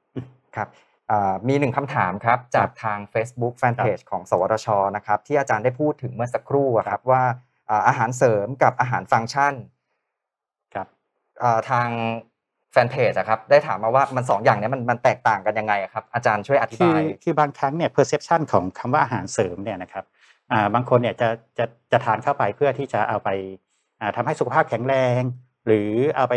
[0.56, 0.68] ครับ
[1.12, 7.24] อ่ามีหนึ่งคำถามครับ จากทาง Facebook Fanpage ของ สวทชนะครับ ที่อาจารย์ได้พูดถึงเมื่อสักครู่อะครับว่า
[7.70, 9.54] อ่าอาหารเสริมกับอาหารฟังก์ชัน
[10.74, 10.88] ครับ
[11.42, 11.90] อ่าทาง
[12.72, 20.06] แฟนเพจอะครับได้ถามมาว่ามันสองอย่างเนี้ยมันมันแตกต่างกันยังไงอะครับอาจารย์ช่วยอธิคืบาอยคือบางครั้งเนี่ย perception ของคำว่าอาหารเสริมเนี่ยนะครับ
[20.52, 23.30] อ่าบางคนเนี่ยจะจะจะทานเข้าไปเพื่อที่จะเอาไป
[24.06, 25.22] อ่าทำให้สุขภาพแข็งแรง
[25.66, 26.36] หรือเอาไป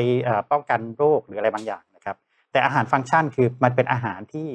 [0.52, 2.16] ป้องกันโรคหรืออะไรบางอย่างนะครับ
[2.52, 4.48] แต่อาหารฟังก์ชันคือมันเป็นอาหารที่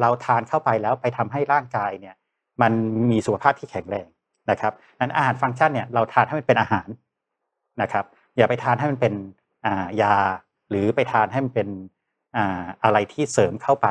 [0.00, 2.14] เราทานเข้าไปแล้วไปทำให้ร่างกายเนี่ย
[2.62, 2.72] มัน
[3.10, 4.06] มีสุขภาพที่แข็งแรง
[4.50, 6.88] นะครับนั้นอาหารฟังก์ชันเนี่ยเราทานให้มันเป็นอาหาร
[7.82, 8.04] นะครับ
[8.36, 9.14] อย่าไปทานให้มันเป็น
[10.02, 10.14] ยา
[10.70, 11.68] หรือไปทานให้มันเป็น
[12.82, 13.86] อะไรที่เสริมเข้าไป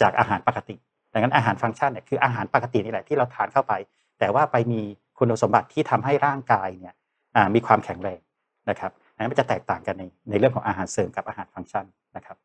[0.00, 0.76] จากอาหารปกติ
[1.12, 3.72] ดังนั้นอาหารฟังก์ชันเนี่ยคืออาหารปกตินี่แหละที่เราทานเข้าไป
[4.18, 4.80] แต่ว่าไปมี
[5.18, 6.94] คุณสมบัติที่ทำให้ร่างกายเนี่ย
[7.54, 8.20] มีความแข็งแรง
[8.70, 11.84] นะครับอันนั้นมันจะแตกต่างกันในในเรื่องของอาหารเสริมกับอาหารฟังก์ชัน
[12.16, 12.36] นะครับ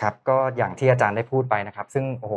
[0.00, 2.34] ครับก็อย่างที่อาจารย์ได้พูดไปนะครับ ซึ่งโอ้โห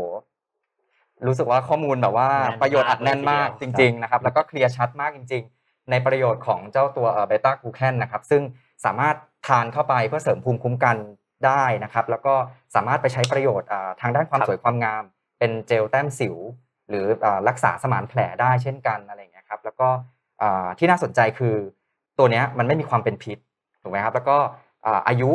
[1.28, 8.42] รู้สึกว่าข้อมูลแบบว่าแน่นมากประโยชน์อัดแน่นมากเลยทีจเดียวริง ๆ นะครับ แล้วก็เคลียร์ชัดมากจริง ๆ ในประโยชน์ของเจ้าตัวเบต้ากลูแคนนะครับ ซึ่ง
[8.86, 9.16] สามารถ
[9.48, 10.98] ทานเข้าไปเพื่อเสริมภูมิคุ้มกัน
[11.46, 12.34] ได้นะครับ แล้วก็
[12.76, 15.04] สามารถไปใช้ประโยชน์อ่าทางด้านความครับสวยความงาม
[15.40, 16.36] เป็นเจลแต้มสิว
[16.90, 20.13] หรืออ่ารักษาสมานแผลได้เช่นกันอะไรอย่างเงี้ยครับ แล้วก็อ่า
[20.78, 21.56] ที่น่าสนใจคือ
[22.20, 23.38] ตัวเนี้ยมันไม่มีความเป็นพิษ
[23.82, 24.38] ถูกไหมครับแล้วก็
[24.86, 25.32] อ่าอายุ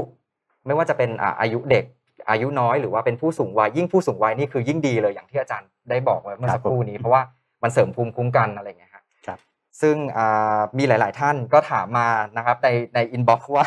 [0.66, 1.85] ไม่ว่าจะเป็นอ่าอายุเด็ก
[2.31, 7.23] อายุน้อยหรือว่าเป็นผู้สูงวัยยิ่งผู้สูงวัยนี่คือยิ่งดีเลยอย่างที่อาจารย์ได้บอกไว้เมื่อสักครู่นี้เพราะว่า
[7.62, 9.38] มันเสริมภูมิคุ้มกันอะไรอย่างเงี้ยครับครับ
[9.81, 13.66] ซึ่งอ่ามีหลาย ๆ ท่านก็ถามมานะครับในใน inbox ว่า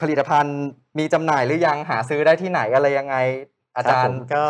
[0.00, 0.58] ผลิตภัณฑ์
[0.98, 3.16] มีจำหน่ายหรือยังหาซื้อได้ที่ไหนอะไรยังไง
[3.76, 4.44] อาจารคบย์ผมก็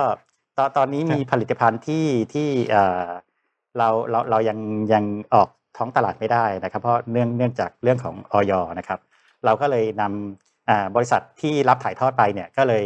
[0.59, 3.09] ตอนตอนนี้มีผลิตภัณฑ์ที่ที่เอ่อ
[3.79, 4.59] เราเราเรายัง
[4.93, 9.01] ยังออก ท้องตลาดไม่ได้นะครับ เพราะเนื่องเนื่องจากเรื่องของอย.นะครับ
[9.45, 12.85] เราก็เลยนำบริษัทที่รับถ่ายทอดไปเนี่ยก็เลย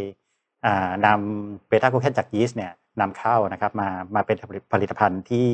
[1.06, 4.36] นำเบต้าโคเคนจากยีสต์เนี่ยนำเข้านะครับมามาเป็น
[4.72, 5.48] ผลิตภัณฑ์ที่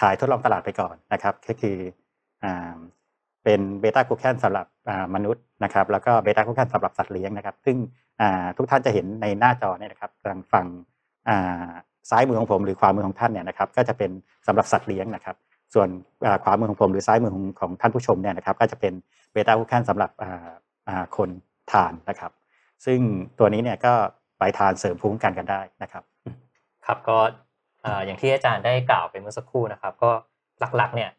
[0.00, 1.76] ขายทดลองตลาดไปก่อนนะครับ ก็คือ
[3.44, 4.66] เป็นเบต้าโคเคนสำหรับ
[5.14, 7.76] มนุษย์นะครับ แล้วก็เบต้าโคเคนสำหรับสัตว์เลี้ยงนะครับ ซึ่ง
[8.56, 10.66] ทุกท่านจะเห็นในหน้าจอเนี่ยนะครับทางฝั่ง
[12.10, 14.10] ซ้ายมือของผมหรือขวามือของท่านเนี่ยนะครับ ก็จะเป็น
[14.46, 15.36] สำหรับสัตว์เลี้ยงนะครับ
[15.74, 15.88] ส่วน
[16.26, 18.92] อ่าขวามือของผมหรือซ้ายมือของของท่านผู้ชมเนี่ยนะครับก็จะเป็น
[19.32, 20.48] เบต้ากลูแคนสำหรับอ่า
[20.88, 21.28] อ่าคน
[21.72, 22.32] ทานนะครับ
[22.84, 22.98] ซึ่ง
[23.38, 23.92] ตัวนี้เนี่ยก็
[24.38, 26.02] ไปทานเสริมภูมิคุ้มกันกันได้นะครับ
[26.86, 27.18] ครับก็
[27.82, 30.10] เอ่ออย่างที่อาจารย์ได้กล่าวไปเมื่อสักครู่นะครับ ก็
[30.76, 31.10] หลักๆเนี่ย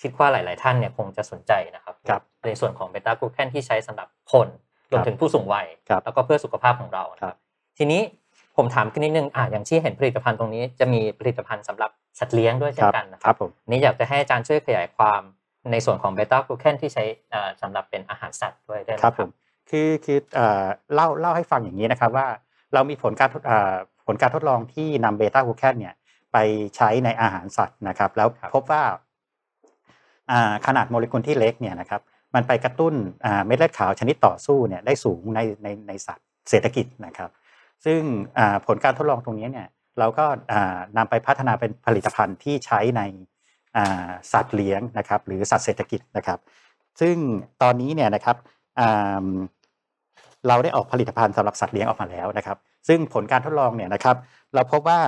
[0.00, 4.48] คิดว่าหลาย ๆ ท่านเนี่ยคงจะสนใจนะครับครับในส่วนของเบต้ากลูแคนที่ใช้สำหรับคน
[4.90, 7.38] รวมถึงผู้สูงวัยครับแล้วก็เพื่อสุขภาพของเรานะคครัรับบ
[7.78, 8.02] ทีนี้
[8.58, 15.20] ผมถามขึ้นนิดนึงอะอย่างที่เห็นผลิตภัณฑ์ตรงนี้จะมีผลิตภัณฑ์สำหรับสัตว์เลี้ยงด้วยเช่นกันนะคครัรับบผมนี่อยากจะให้อาจารย์ช่วยขยายความ
[15.72, 19.30] ในส่วนของเบต้ากลูแคนที่ใช้เอ่อสำหรับเป็นอาหารสัตว์ด้วยได้ไหมครับผม
[19.70, 22.26] คือคือเอ่อเล่าเล่าให้ฟังอย่างนี้นะครับว่า
[22.74, 23.74] เรามีผลการทดเอ่อ
[24.06, 25.94] ผลการทดลองที่นำเบต้าคูแคนเนี่ย
[26.32, 26.36] ไป
[26.76, 28.82] ใช้ในอาหารสัตว์นะครับ แล้วพบว่า
[30.30, 32.00] อ่าขนาดโมเลกุลที่เล็กเนี่ยนะครับ
[32.34, 32.94] มันไปกระตุ้น
[33.24, 37.30] อ่าเม็ดเลือดขาวชนิดต่อสู้เนี่ยได้สูงในในในสัตว์เศรษฐกิจนะครับ
[37.84, 38.00] ซึ่ง
[38.66, 43.02] ผลการทดลองตรงนี้เนี่ยเราก็อ่านำไปพัฒนาเป็นผลิตภัณฑ์ที่ใช้ใน
[44.32, 46.38] สัตว์เลี้ยงนะครับหรือสัตว์เศรษฐกิจนะครับ
[47.00, 47.16] ซึ่ง
[47.62, 48.36] ตอนนี้เนี่ยนะครับ
[50.48, 54.16] เราได้ออกผลิตภัณฑ์สำหรับสัตว์เลี้ยงออกมาแล้วนะครับ ซึ่งผลการทดลองเนี่ยนะครับ
[54.54, 55.00] เราพบว่า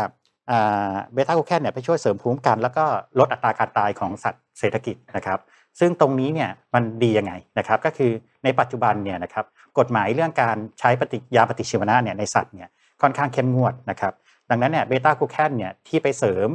[1.13, 2.85] เบต้าโกแคนเนี่ยไปช่วยเสริมภูมิคุ้มกัน แล้วก็
[3.19, 5.39] ลดอัตราการตายของสัตว์เศรษฐกิจนะครับ
[5.81, 8.13] ซึ่งตรงนี้เนี่ยมันดียังไงนะครับ ก็คือ
[8.45, 9.47] ในปัจจุบันเนี่ยนะครับ
[9.79, 12.69] กฎหมายเรื่องการใช้ปฏิยาปฏิชีวนะเนี่ยในสัตว์เนี่ย
[13.03, 14.13] ค่อนข้างเข้มงวดนะครับ
[14.51, 16.49] ดังนั้นเนี่ยเบต้ากูแคนเนี่ยที่ไปเสริม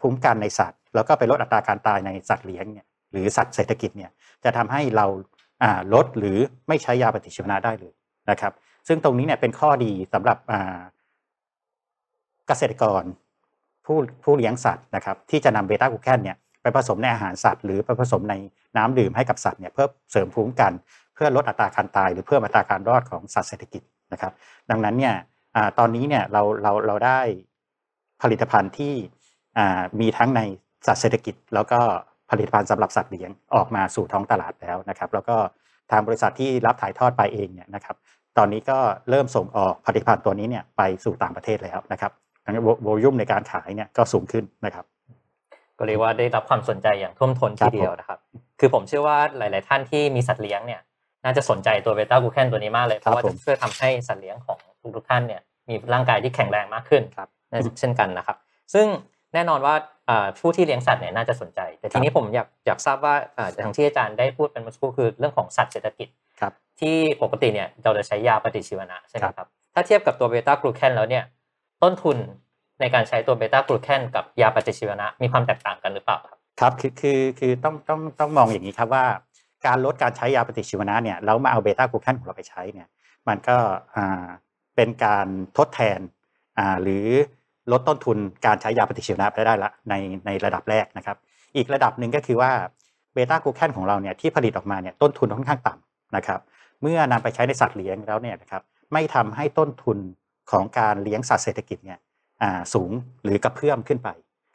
[0.00, 4.10] ภูมิกันในสัตว์ แล้วก็ไปลดอัตราการตายในสัตว์เลี้ยงเนี่ยหรือสัตว์เศรษฐกิจเนี่ย
[4.44, 5.06] จะทำให้เรา
[5.94, 7.92] ลดหรือไม่ใช้ยาปฏิชีวนะได้เลย
[8.30, 8.52] นะครับ
[8.88, 10.38] ซึ่งตรงนี้เนี่ยเป็นข้อดีสำหรับ
[12.46, 13.02] เกษตรกร
[13.86, 18.34] ผู้ผู้เลี้ยงสัตว์นะครับที่จะนำเบต้ากูแคนเนี่ยไปผสมในอาหารสัตว์ หรือไปผสมใน
[18.76, 20.72] น้ำดื่มให้กับสัตว์เนี่ยเพื่อเสริมภูมิคุ้มกัน
[21.14, 23.82] เพื่อลดอัตราการตาย หรือเพิ่มอัตราการรอดของสัตว์เศรษฐกิจ
[24.12, 24.32] นะครับ
[24.70, 25.14] ดังนั้นเนี่ย
[25.56, 27.20] อตอนนี้เนี่ยเราเราเราได้
[28.22, 28.94] ผลิตภัณฑ์ที่
[30.00, 30.40] มีทั้งใน
[30.86, 31.80] สัตว์เศรษฐกิจ แล้วก็
[32.30, 35.36] ผลิตภัณฑ์สำหรับสัตว์เลี้ยงออกมาสู่ท้องตลาดแล้วนะครับ แล้วก็
[35.90, 37.96] ทางบริษัทที่รับถ่ายทอดไปเองเนี่ยนะครับ
[38.38, 38.78] ตอนนี้ก็
[39.10, 42.12] เริ่มส่งออกผลิตภัณฑ์ตัวนี้เนี่ยไปสู่ต่างประเทศแล้วนะครับ
[42.44, 44.84] ดังนั้นโวลุ่มในการขายเนี่ยก็สูงขึ้นนะครับ
[45.78, 48.18] ก็เรียกว่าได้รับความสนใจอย่างท่วมท้นครัทีบเดียวนะครับ
[48.60, 50.80] คือผมเชื่อว่าหลาย ๆ ท่านที่มีสัตว์เลี้ยงเนี่ย
[51.24, 54.58] น่าจะสนใจตัวเบต้ากูแคนตัวนี้มากเลย เพราะว่าครับผจะมช่วยทำให้สัตว์เลี้ยงของ
[54.96, 57.28] ทุกๆท่านเนี่ยมีร่างกายที่แข็งแรงมากขึ้นครับ
[57.78, 58.36] เช่นกันนะครับ
[58.74, 58.86] ซึ่ง
[59.34, 59.74] แน่นอนว่า
[60.08, 66.08] อ่าผู้ที่เลี้ยงสัตว์เนี่ยน่าจะสนใจ แต่ทีนี้ผมอยากอยากทราบว่าอ่าอย่างที่อาจารย์ได้พูดเป็นเมื่อสักครู่คือเรื่องของสัตว์เศรษฐกิจ
[66.40, 71.24] ครับที่ปกติเนี่ยเราจะใช้ยาปฏิชีวนะใช่ไหมครับครับถ้าเทียบกับตัวเบต้ากลูแคนแล้วเนี่ย
[71.82, 72.16] ต้นทุน
[72.82, 79.04] ในการใช้ตัวเบต้ากลูแคนกับยาปฏิชีวนะ มีความแตกต่างกันหรือเปล่าครับครับคือคือคือต้องต้องต้องมองอย่างนี้ครับว่า
[79.66, 82.88] การลดการใช้ยาปฏิชีวนะเนี่ยแล้วมาเอาเบต้ากลูแคนของเราไปใช้เนี่ย
[83.28, 83.56] มันก็
[83.96, 84.26] อ่า
[84.76, 85.26] เป็นการ
[85.58, 86.00] ทดแทน
[86.58, 87.06] อ่าหรือ
[87.72, 89.94] ลดต้นทุนการใช้ยาปฏิชีวนะไปได้ละใน
[90.26, 91.16] ในระดับแรกนะครับ
[91.56, 92.50] อีกระดับหนึ่งก็คือว่า
[93.14, 96.40] เบต้ากลูแคนของเราเนี่ยที่ผลิตออกมาเนี่ยต้นทุนค่อนข้างต่ำนะครับ
[96.82, 99.98] เมื่อนำไปใช้ในสัตว์เลี้ยงแล้วเนี่ยนะครับไม่ทำให้ต้นทุน
[100.50, 101.98] ของการเลี้ยงสัตว์เศรษฐกิจเนี่ย
[102.74, 102.90] สูง
[103.24, 104.08] หรือกระเพื่อมขึ้นไป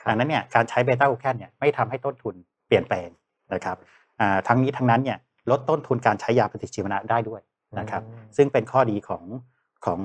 [0.10, 2.36] ดังนั้นเนี่ยการใช้เบต้ากูแคนเนี่ยไม่ทำให้ต้นทุน
[2.68, 3.10] เปลี่ยนแปลง
[3.54, 3.78] นะครับ
[4.20, 5.18] อ่าทั้งนี้ทั้งนั้นเนี่ย
[5.52, 7.42] ลดต้นทุนการใช้ยาปฏิชีวนะได้ด้วย
[7.80, 9.24] นะครับอืมซึ่งเป็นข้อดีของ
[9.86, 10.00] ของ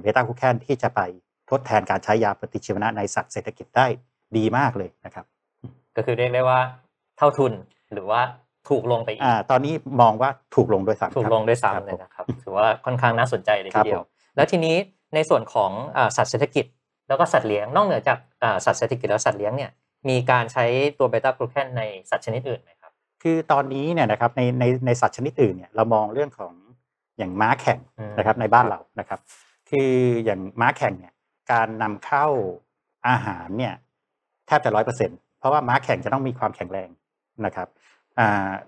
[0.00, 1.00] เบต้ากูแคนที่จะไป
[1.50, 3.86] ทดแทนการใช้ยาปฏิชีวนะในสัตว์เศรษฐกิจได้
[4.36, 5.24] ดีมากเลยนะครับ
[5.96, 6.58] ก็คือเรียกได้ว่า
[7.18, 7.52] เท่าทุน
[7.92, 8.20] หรือว่า
[8.68, 14.76] ถูกลงไปอีกอ่าตอนนี้มองว่าถูกลงโดยซ้ำถูกครับลงด้วยครับซ้ำเลยผมนะครับถือว่าค่อนข้างน่าสนใจเลยครัทีบเดียวผมแล้วทีนี้
[15.14, 16.64] ในส่วนของอ่าสัตว์เศรษฐกิจ
[17.08, 19.70] แล้วก็สัตว์เลี้ยงนอกเหนือจากอ่าสัตว์เศรษฐกิจแล้วสัตว์เลี้ยงเนี่ย
[20.08, 20.64] มีการใช้
[20.98, 26.52] ตัวเบต้ากลูแคนในสัตว์ชนิดอื่นไหมครับ คือตอนนี้เนี่ยนะครับในในในสัตว์ชนิดอื่นเนี่ยเรามองเรื่องของ
[27.18, 29.20] อย่างม้าแข่งอืมนะครับในบ้านเรานะครับ
[29.70, 29.90] คือ
[30.24, 31.12] อย่างม้าแข่งเนี่ย
[31.52, 32.26] การนำเข้า
[33.08, 33.74] อาหารเนี่ย
[34.46, 36.88] แทบจะร้อยเปอร์เซ็นต์เพราะว่าม้าแข่งจะต้องมีความแข็งแรง
[37.46, 37.68] นะครับ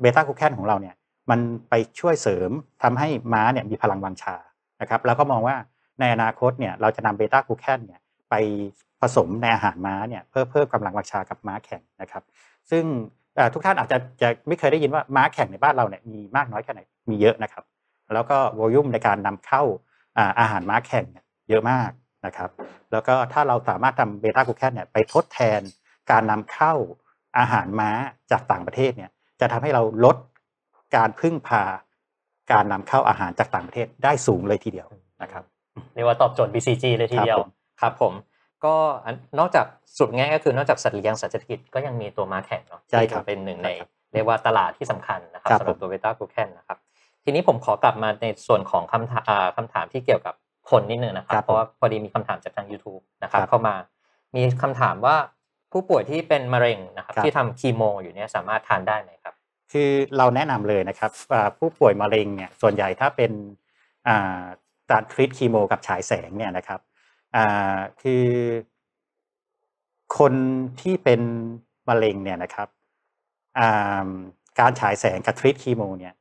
[0.01, 0.95] เบต้ากูแคนของเราเนี่ย
[1.31, 2.51] มันไปช่วยเสริม
[2.83, 4.37] ทำให้ม้าเนี่ยมีพลังวังชา
[4.81, 5.57] นะครับแล้วก็มองว่า
[6.01, 8.01] ในอนาคตเนี่ยเราจะนำเบต้ากูแคนเนี่ย
[8.35, 8.45] ไป
[9.03, 12.23] ผสมในอาหารม้าเนี่ยเพื่อเพิ่มกำลังวังชากับม้าแข่งนะครับ
[12.71, 12.85] ซึ่ง
[13.55, 17.65] ทุกท่านอาจจะจะไม่เคยได้ยินว่าม้าแข่งในบ้านเราเนี่ยมีมากน้อยแค่ไหนมีเยอะนะครับ
[18.15, 19.63] แล้วก็วอลลุ่มในการนำเข้า
[20.41, 21.91] อาหารม้าแข่งเนี่ยเยอะมาก
[22.27, 22.51] นะครับ
[22.93, 25.61] แล้วก็ถ้าเราสามารถทำเบต้ากูแคนเนี่ยไปทดแทน
[26.11, 26.73] การนำเข้า
[27.39, 27.91] อาหารม้า
[28.31, 30.17] จากต่างประเทศเนี่ยจะทำให้เราลด
[30.97, 31.63] การพึ่งพา
[32.53, 34.89] การนำเข้าอาหารจากต่างประเทศได้สูงเลยทีเดียว
[35.23, 35.45] นะครับ
[35.95, 37.39] เรียกว่าตอบโจทย์ BCG เลยทีเดียว
[37.81, 38.33] ครับผมครับผม
[38.65, 38.75] ก็
[39.39, 39.67] นอกจาก
[39.99, 46.79] สุดง่ายก็คือนอกจากสัตว์เลี้ยงสัตว์เศรษฐกิจก็ยังมีตัวม้าแข่งเนาะใช่ที่ครับเป็นหนึ่งในใช่ครับเรียกว่าตลาดที่สำคัญนะครับครับสำหรับผมตัวเบต้ากูแคนนะครับ
[47.25, 50.35] ทีนี้ผมขอกลับมาในส่วนของคำถามอ่าคำถามที่เกี่ยวกับ
[50.71, 53.75] คนนิดนึงนะครับ เพราะว่าพอดีมีคำถามจากทาง YouTube นะครับครับเข้ามา
[54.37, 55.17] มีคำถามว่า
[55.73, 59.35] ผู้ป่วยที่เป็นมะเร็งนะครับครับที่ทำคีโมอยู่เนี่ยสามารถทานได้ไหมครับ
[59.73, 63.33] คือเราแนะนำเลยนะครับอ่าผู้ป่วยมะเร็งเนี่ยส่วนใหญ่ถ้าเป็น
[64.09, 64.43] อ่า
[64.91, 66.94] การทรีตคีโมกับฉายแสงเนี่ยนะครับอ่า
[68.03, 68.27] คือ
[70.19, 70.35] คน
[70.81, 71.21] ที่เป็น
[71.89, 72.69] มะเร็งเนี่ยนะครับ
[74.61, 76.15] การฉายแสงกับทรีตคีโมเนี่ย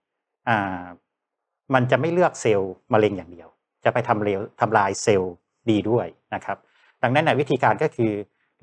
[1.74, 3.48] มันจะไม่เลือกเซลล์มะเร็งอย่างเดียว
[3.86, 5.34] จะไปทำเลวทำลายเซลล์
[5.70, 6.58] ดีด้วยนะครับ
[7.04, 8.12] ดังนั้นวิธีการก็คือ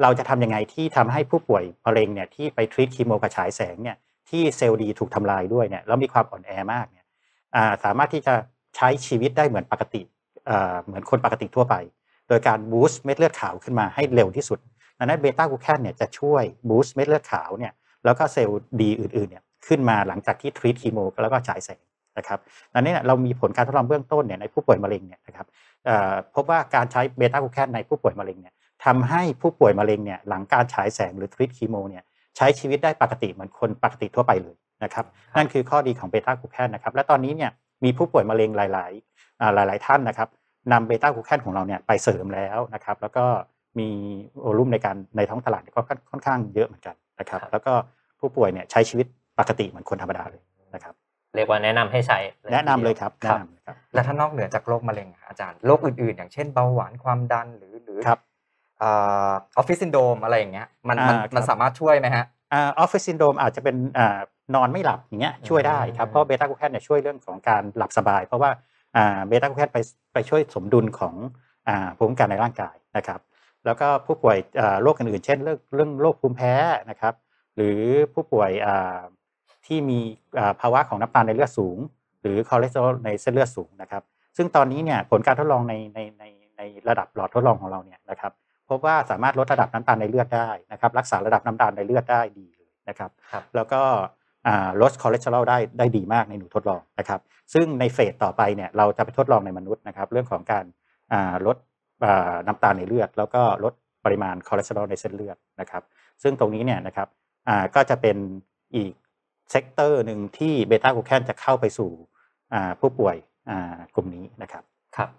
[0.02, 3.96] เราจะทำยังไงที่ทำให้ผู้ป่วยมะเร็งเนี่ยที่ไป treat คีโมกับฉายแสงเนี่ย
[4.28, 7.06] ที่เซลล์ดีถูกทำลายด้วยเนี่ยแล้วมีความอ่อนแอมากเนี่ย
[7.84, 8.34] สามารถที่จะ
[8.76, 10.02] ใช้ชีวิตได้เหมือนปกติ
[10.84, 11.74] เหมือนคนปกติทั่วไป
[12.30, 14.58] โดยการ boost เม็ดเลือดขาวขึ้นมาให้เร็วที่สุด
[14.98, 17.72] ดังนั้นเบต้ากูแคนเนี่ยจะช่วย boost เม็ดเลือดขาวเนี่ย
[18.04, 21.80] แล้วก็เซลล์ดีอื่นๆเนี่ยขึ้นมาหลังจากที่ treat คีโมแล้วก็ฉายแสง
[22.18, 22.38] นะครับ
[22.72, 25.46] ดังนั้นเนี่ยเรามีผลการทดลองเบื้องต้นเนี่ยในผู้ป่วยมะเร็งเนี่ยนะครับ
[26.34, 32.02] พบว่าการใช้เบต้ากูแคนในผู้ป่วยมะเร็งเนี่ยทำให้ผู้ป่วยมะเร็งเนี่ยหลังการฉายแสงหรือทรีตคีโมเนี่ย
[32.36, 35.04] ใช้ชีวิตได้ปกติเหมือนคนปกติทั่วไปเลยนะครับ
[35.36, 37.50] นั่นคือข้อดีของเบต้ากูแคนนะครับและตอนนี้เนี่ย
[37.84, 40.28] มีผู้ป่วยมะเร็งหลาย ๆ หลาย ๆ ท่านนะครับ
[40.72, 43.24] นำเบต้ากูแคนของเราเนี่ยไปเสริมแล้วนะครับ แล้วก็
[43.78, 43.88] มี
[44.40, 47.72] โวลุ่มในการในท้องตลาดก็ค่อนข้างเยอะเหมือนกันนะครับครับ แล้วก็
[48.20, 49.06] ผู้ป่วยเนี่ยใช้ชีวิต
[49.38, 50.42] ปกติเหมือนคนธรรมดาเลย
[50.74, 50.94] นะครับ
[51.36, 52.18] เรียกว่าแนะนำให้ใช้
[52.52, 58.18] แนะนำเลยครับครับแนะบนำเลยครับแล้วถ้านอกเหนือจากโรคมะเร็งอะอาจารย์โรคอื่นๆ อย่างเช่นเบาหวานความดันหรือหรือครับ
[58.82, 64.18] office syndrome อะไรอย่างเงี้ยมันมันอ่าครับมันสามารถช่วยไหมฮะ office syndrome อาจจะเป็นอ่า
[64.54, 68.50] นอนไม่หลับอย่างเงี้ยช่วยได้ครับเพราะเบต้ากูแคนเนี่ยช่วยเรื่องของการหลับสบาย เพราะว่า
[69.26, 69.78] เบต้ากูแคนไป
[70.12, 71.14] ไปช่วยสมดุลของ
[71.68, 73.20] อ่าภูมิคุ้มกันในร่างกายนะครับ
[73.66, 76.54] แล้วก็ผู้ป่วยอ่าโรคอื่นๆ เช่นเรื่องเรื่องโรคภูมิแพ้
[76.90, 77.14] นะครับ
[77.56, 77.78] หรือ
[78.14, 79.00] ผู้ป่วยอ่า
[79.66, 79.98] ที่มี
[80.38, 81.78] อ่าภาวะของน้ำตาลในเลือดสูง
[82.20, 84.02] หรือคอเลสเตอรอลในเส้นเลือดสูงนะครับ
[84.36, 86.24] ซึ่งตอนนี้เนี่ยผลการทดลองในในใน
[86.56, 88.32] ในระดับหลอดทดลองของเราเนี่ยนะครับ
[88.68, 94.19] พบว่าสามารถลดระดับน้ำตาลในเลือดได้นะครับ รักษาระดับน้ำตาลในเลือดได้ดีเลยนะครับครับแล้วก็อ่า
[94.82, 97.20] ลดคอเลสเตอรอลได้ได้ดีมากในหนูทดลองนะครับ
[97.54, 100.64] ซึ่งใน phase ต่อไปเนี่ยเราจะไปทดลองในมนุษย์นะครับเรื่องของการ
[101.12, 101.56] อ่าลด
[102.04, 103.72] อ่าน้ำตาลในเลือด แล้วก็ลด
[104.04, 105.82] ปริมาณคอเลสเตอรอลในเส้นเลือดนะครับ
[106.22, 107.08] ซึ่งตรงนี้เนี่ยนะครับ
[107.48, 108.16] อ่าก็จะเป็น
[108.76, 108.92] อีก
[109.50, 111.90] sector หนึ่งที่เบต้ากูแคนจะเข้าไปสู่
[112.52, 113.16] อ่าผู้ป่วย
[113.50, 114.64] อ่ากลุ่มนี้นะครับ
[114.96, 115.10] ครับ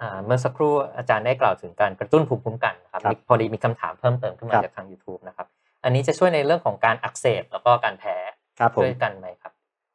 [0.00, 5.46] อ่าเมื่อสักครู่อาจารย์ได้กล่าวถึงการกระตุ้นภูมิคุ้มกันนะครับครับมีพอดีมีคำถามเพิ่มเติมขึ้นมาครับจากทาง YouTube นะครับ
[5.84, 8.16] อันนี้จะช่วยในเรื่องของการอักเสบแล้วก็การแพ้
[8.60, 9.52] ครับผมด้วยกันไหมครับ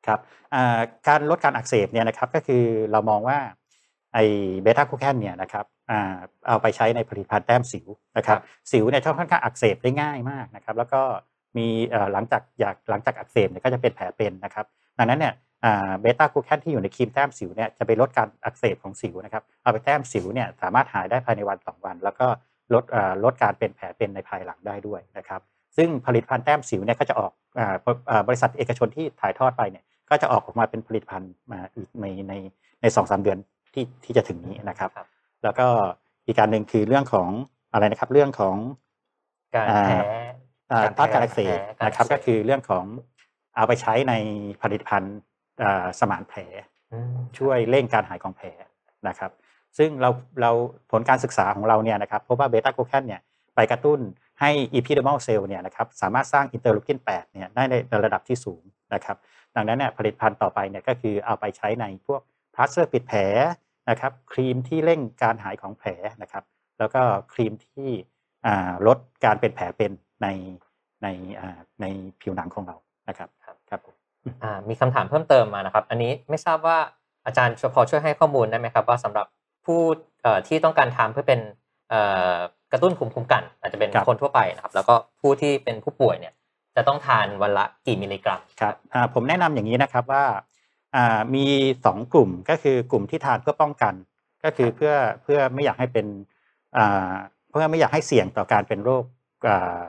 [0.07, 0.19] ครับ
[0.53, 3.37] อ่าการลดการอักเสบเนี่ยนะครับก็คือเรามองว่า
[4.13, 4.17] ไอ้
[4.61, 6.15] เบต้ากลูแคนเนี่ยนะครับอ่า
[6.47, 11.01] เอาไปใช้ในผลิตภัณฑ์แต้มสิวนะครับครับสิวเนี่ยค่อนข้างอักเสบได้ง่ายมากนะครับแล้วก็
[11.57, 14.65] มีเอ่อหลังจากอยากหลังจากอักเสบเนี่ยก็จะเป็นแผลเป็นนะครับ
[14.97, 15.33] ดังนั้นเนี่ย
[16.01, 22.27] เบต้ากลูแคนที่อยู่ในครีมแต้มสิวเนี่ยจะไปลดการอักเสบของสิวนะครับเอาไปแต้มสิวเนี่ยสามารถหายได้ภายในวันสองวัน แล้วก็
[22.73, 25.41] ลดเอ่อลดการเป็นแผลเป็นในภายหลังได้ด้วยนะครับ
[25.77, 32.33] ซึ่งผลิตภัณฑ์แต้มสิวเนี่ยก็จะออกอ่าบอ่าบริษัทเอกชนที่ถ่ายทอดไปเนี่ยก็จะออกออกมาเป็นผลิตภัณฑ์มาอีกในใน
[32.81, 33.37] ในสองสามเดือน
[33.73, 35.07] ที่ที่จะถึงนี้นะครับครับ
[35.43, 35.67] แล้วก็
[36.27, 37.29] อีกการหนึ่งคือเรื่องของ
[37.73, 38.55] อะไรนะครับ เรื่องของ
[39.55, 39.99] การอ่าแพ้
[40.71, 42.85] อ่าการแพ้ต้านการอักเสบการนะครับอักเสบก็คือเรื่องของ
[43.55, 44.13] เอาไปใช้ใน
[44.61, 45.17] ผลิตภัณฑ์
[45.63, 46.39] อ่าสมานแผล
[46.91, 48.47] อืมช่วยเร่งการหายของแผล
[49.07, 49.31] นะครับ
[49.77, 50.09] ซึ่งเรา
[50.41, 50.51] เรา
[50.91, 53.21] ผลการศึกษาของเราเนี่ยนะครับพบว่าเบต้ากลูแคนเนี่ย
[53.55, 53.99] ไปกระตุ้น
[54.41, 59.17] ให้ epidermal cell เนี่ยนะครับสามารถสร้าง interleukin 8เนี่ยได้ในระดับที่สูงนะครับ
[59.55, 62.21] ดังนั้นเนี่ยผลิตภัณฑ์ต่อไปเนี่ยก็คือเอาไปใช้ในพวก
[62.55, 63.19] พลาสเตอร์ปิดแผล
[63.89, 65.89] นะครับครีมที่เร่งการหายของแผล
[66.21, 66.43] นะครับ
[66.79, 67.01] แล้วก็
[67.33, 67.89] ครีมที่
[68.45, 69.91] อ่าลดการเป็นแผลเป็น
[70.23, 70.27] ใน
[71.03, 71.07] ใน
[71.39, 71.85] อ่าใน
[72.21, 72.75] ผิวหนังของเรา
[73.09, 73.29] นะครับ
[73.69, 73.95] ครับผม
[74.43, 76.77] อ่ามีคำถามเพิ่มเติมมานะครับ อันนี้ไม่ทราบว่า
[77.25, 79.25] อาจารย์พอช่วยให้ข้อมูลได้ไหมครับ ว่าสำหรับ
[79.65, 79.79] ผู้
[80.21, 81.39] เอ่อที่ต้องการทำเพื่อเป็น
[81.89, 82.01] เอ่
[82.33, 86.33] อเกกระตุ้นภูมิคุ้มกัน อาจจะเป็นครับคนทั่วไปนะครับ แล้วก็ผู้ที่เป็นผู้ป่วยเนี่ย
[86.75, 90.25] จะต้องทานวันละกี่มิลลิกรัมครับอ่าผมแนะนำอย่างนี้นะครับว่า
[90.95, 91.45] อ่ามี
[91.85, 93.93] สองกลุ่มก็คือกลุ่มที่ทานเพื่อป้องกัน
[94.43, 96.05] ก็คือเพื่อเพื่อไม่อยากให้เป็น
[96.77, 97.13] อ่า
[97.51, 99.03] เพื่อไม่อยากให้เสี่ยงต่อการเป็นโรค
[99.47, 99.83] อ่า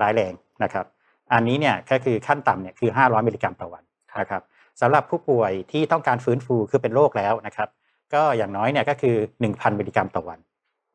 [0.00, 0.86] ร้ายแรงนะครับ
[1.32, 3.82] อันนี้เนี่ยก็คือขั้นต่ำเนี่ยคือ 500 มิลลิกรัมต่อวัน
[4.20, 4.42] นะครับ
[4.80, 7.68] สำหรับผู้ป่วยที่ต้องการฟื้นฟูคือเป็นโรคแล้วนะครับ
[8.14, 10.38] ก็อย่างน้อยเนี่ยก็คือ 1,000 มิลลิกรัมต่อวัน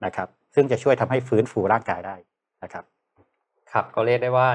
[0.05, 2.15] นะครับ ซึ่งจะช่วยทำให้ฟื้นฟูร่างกายได้
[2.63, 2.83] นะครับ
[3.71, 4.47] ครับก็เรียกได้ว่า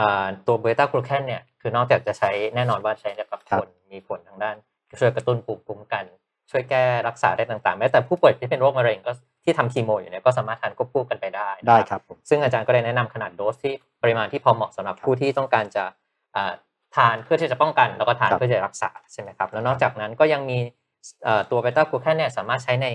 [0.00, 4.56] อ่าตัวเบต้ากลูแคนเนี่ยคือนอกจากจะใช้แน่นอนว่าใช้กับครัคบนมีผลทางด้าน
[5.00, 6.04] ช่วยกระตุ้นภูมิคุ้มกัน
[6.50, 9.12] ช่วยแก้รักษาได้ต่างๆ แม้แต่ผู้ป่วยที่เป็นโรคมะเร็งก็
[9.44, 15.84] ที่ทำคีโมอยู่เนี่ยก็สามารถทานควบคู่กันไปได้นะได้ครับผมซึ่งอาจารย์ก็ได้แนะนำขนาดโดสที่ปริมาณที่พอเหมาะสำหรับผู้ที่ต้องการจะ
[16.36, 16.52] อ่า
[16.96, 20.58] ทานเพื่อที่จะป้องกันแล้วก็ทานครับเพื่อจะรักษาใช่ไหมครับแล้วนอกจากนั้นก็ยังมี
[21.24, 22.86] เอ่อตัวเบต้ากลูแคนเนี่ยสามารถใช้ใน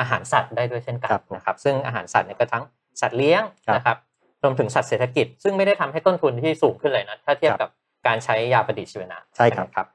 [0.00, 2.64] อาหารสัตว์ได้ด้วยเช่นกันครับผมนะครับ ซึ่งอาหารสัตว์เนี่ยก็ทั้ง
[3.00, 3.96] สัตว์เลี้ยงครับนะครับ
[4.42, 7.70] รวมถึงสัตว์เศรษฐกิจ ซึ่งไม่ได้ทำให้ต้นทุนที่สูงขึ้นเลยนะถ้าเทียบครับกับ
[8.06, 9.86] การใช้ยาปฏิชีวนะใช่ครับไหมครับ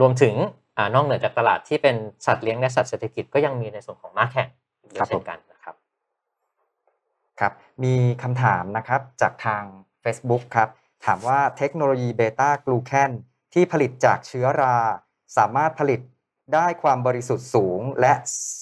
[0.00, 0.34] รวมถึง
[0.76, 4.48] อ่านอกเหนือจากตลาดที่เป็นสัตว์เลี้ยงและสัตว์เศรษฐกิจก็ยังมีในส่วนของม้าแข่ง
[4.92, 5.74] ด้วยครับผมเช่นกันนะครับ
[7.40, 7.52] ครับ
[7.84, 9.62] มีคำถามนะครับจากทาง
[10.04, 10.68] Facebook ครับ
[11.06, 13.12] ถามว่าเทคโนโลยีเบต้ากลูแคน
[13.54, 14.76] ที่ผลิตจากเชื้อรา
[15.36, 16.00] สามารถผลิต
[16.54, 18.12] ได้ความบริสุทธิ์สูงและ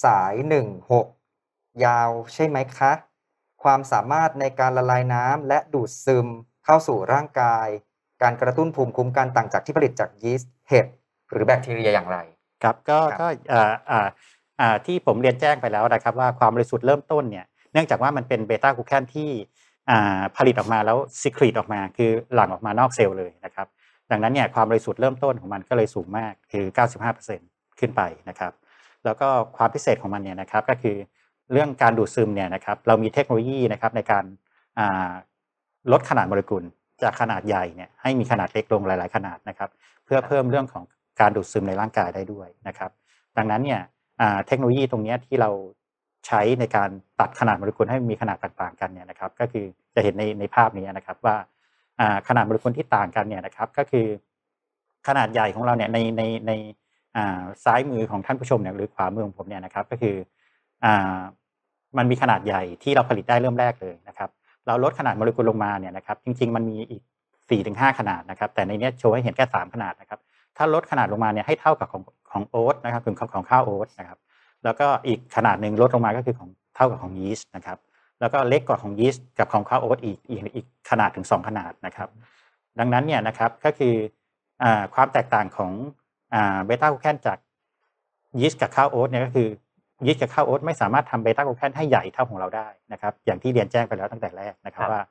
[0.04, 2.92] สาย 1 6 ยาวใช่ไหมคะ
[3.62, 6.26] ความสามารถในการละลายน้ำและดูดซึม
[6.64, 7.68] เข้าสู่ร่างกาย
[8.22, 10.86] การกระตุ้นภูมิคุ้มกันต่างจากที่ผลิตจากยีสต์เห็ด
[11.30, 12.18] หรือแบคทีเรียอย่างไร
[12.62, 14.06] ครับก็ครับก็อ่าอ่า
[14.60, 19.30] อ่าที่ผมเรียนแจ้งไปแล้วนะครับว่าความบริสุทธิ์เริ่มต้นเนี่ยเนื่องจากว่ามันเป็นเบต้ากลูแคนที่
[19.90, 23.66] อ่าผลิตออกมาแล้ว secrete ออกมาคือหลั่งออกมานอกเซลล์เลยนะครับ
[24.10, 26.64] ดังนั้นเนี่ยความบริสุทธิ์เริ่มต้นของมันก็เลยสูงมากคือ
[27.12, 28.52] 95% ขึ้นไปนะครับ
[29.04, 30.96] แล้วก็ความพิเศษของมันเนี่ยนะครับก็คือ
[31.52, 35.12] เรื่องการดูดซึมเนี่ยนะครับเรามีเทคโนโลยีนะครับในการ
[35.92, 36.64] ลดขนาดโมเลกุล
[37.02, 39.70] จากขนาดใหญ่เนี่ยให้มีขนาดเล็กลงหลาย ๆ ขนาดนะครับ
[40.04, 40.84] เพื่อเพิ่มเรื่องของ
[41.20, 42.90] การดูดซึมในร่างกายได้ด้วยนะครับ
[43.36, 43.80] ดังนั้นเนี่ย
[44.46, 45.50] เทคโนโลยีตรงนี้ที่เรา
[46.26, 51.36] ใช้ในการตัดขนาดโมเลกุลให้มีขนาดต่าง ๆ กันเนี่ยนะครับ ก็คือจะเห็นในในภาพนี้นะครับว่า
[52.28, 54.06] ขนาดโมเลกุลที่ต่างกันเนี่ยนะครับ ก็คือ
[55.08, 56.52] ขนาดใหญ่ของเราเนี่ยในในใน
[57.64, 60.16] ซ้ายมือของท่านผู้ชมเนี่ยหรือขวามือของผมเนี่ยนะครับก็คือ
[60.84, 60.86] อ
[61.98, 64.30] มันมีขนาดใหญ่ที่เราผลิตได้เริ่มแรกเลยนะครับ
[64.66, 67.02] เราลดขนาดโมเลกุลลงมาเนี่ยนะครับ จริง ๆ มันมีอีก
[67.50, 70.20] 4-5 ขนาดนะครับ แต่ในนี้โชว์ให้เห็นแค่ 3 ขนาดนะครับ
[70.56, 74.18] ถ้าลดขนาดลงมาเนี่ยให้เท่ากับของของโอ๊ตนะครับถึงของของข้าวโอ๊ตนะครับ
[74.64, 77.78] แล้วก็อีกขนาดหนึ่งลดลงมาก็คือของเท่ากับของยีสต์นะครับ
[78.20, 82.08] แล้วก็เล็กกว่าของยีสต์กับของข้าวโอ๊ตอีกอีกอีกขนาดถึง 2 ขนาดนะครับ
[82.78, 83.94] ดังนั้นเนี่ยนะครับก็คือ
[84.94, 85.72] ความแตกต่างของ
[86.64, 87.38] เบต้ากลูแคนจาก
[88.40, 89.48] ยีสต์กับข้าวโอ๊ตเนี่ยก็คือ
[90.06, 95.02] ยีสต์กับข้าวโอ๊ตไม่สามารถทำเบต้ากลูแคนให้ใหญ่เท่าของเราได้นะครับอย่างที่เรียนแจ้งไปแล้วตั้งแต่แรกนะครับครับว่า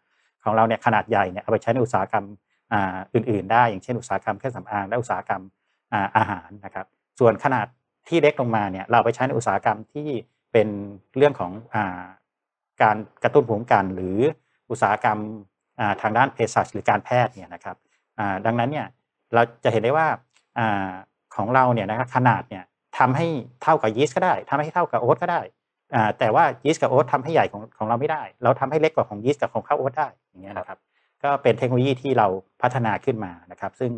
[0.43, 2.25] ของเราเนี่ยขนาดใหญ่เนี่ยเอาไปใช้ในอุตสาหกรรม
[2.73, 5.41] อ่าอื่น ๆ ได้ อย่างเช่นอุตสาหกรรมเครื่องสำอางและอุตสาหกรรม
[5.93, 6.85] อ่าอาหารนะครับ
[7.19, 7.67] ส่วนขนาด
[8.07, 10.07] ที่เล็กลงมาเนี่ยเราเอาไปใช้ในอุตสาหกรรมที่
[10.51, 10.67] เป็น
[11.17, 12.03] เรื่องของอ่า
[12.81, 14.17] การกระตุ้นภูมิคุ้มกัน หรือ
[14.71, 15.17] อุตสาหกรรม
[15.79, 17.77] อ่าทางด้านเภสัชหรือการแพทย์เนี่ยนะครับ
[18.19, 18.87] อ่าดังนั้นเนี่ย
[19.33, 20.07] เราจะเห็นได้ว่า
[20.57, 20.91] อ่า
[21.35, 22.63] ของเราเนี่ยนะครับขนาดเนี่ย
[22.97, 23.27] ทำให้
[23.63, 25.41] เท่ากับยีสต์ก็ได้ทำให้เท่ากับโอ๊ตก็ได้
[25.95, 30.79] อ่าแต่ว่ายีสต์กับโอ๊ตทำให้ใหญ่ของของเราไม่ได้ เราทำให้เล็กกว่าของยีสต์กับของข้าวโอ๊ตได้อย่างเงี้ยนะครับ
[31.23, 32.27] ก็เป็นเทคโนโลยีที่เรา
[32.61, 33.91] พัฒนาขึ้นมานะครับ ซึ่ง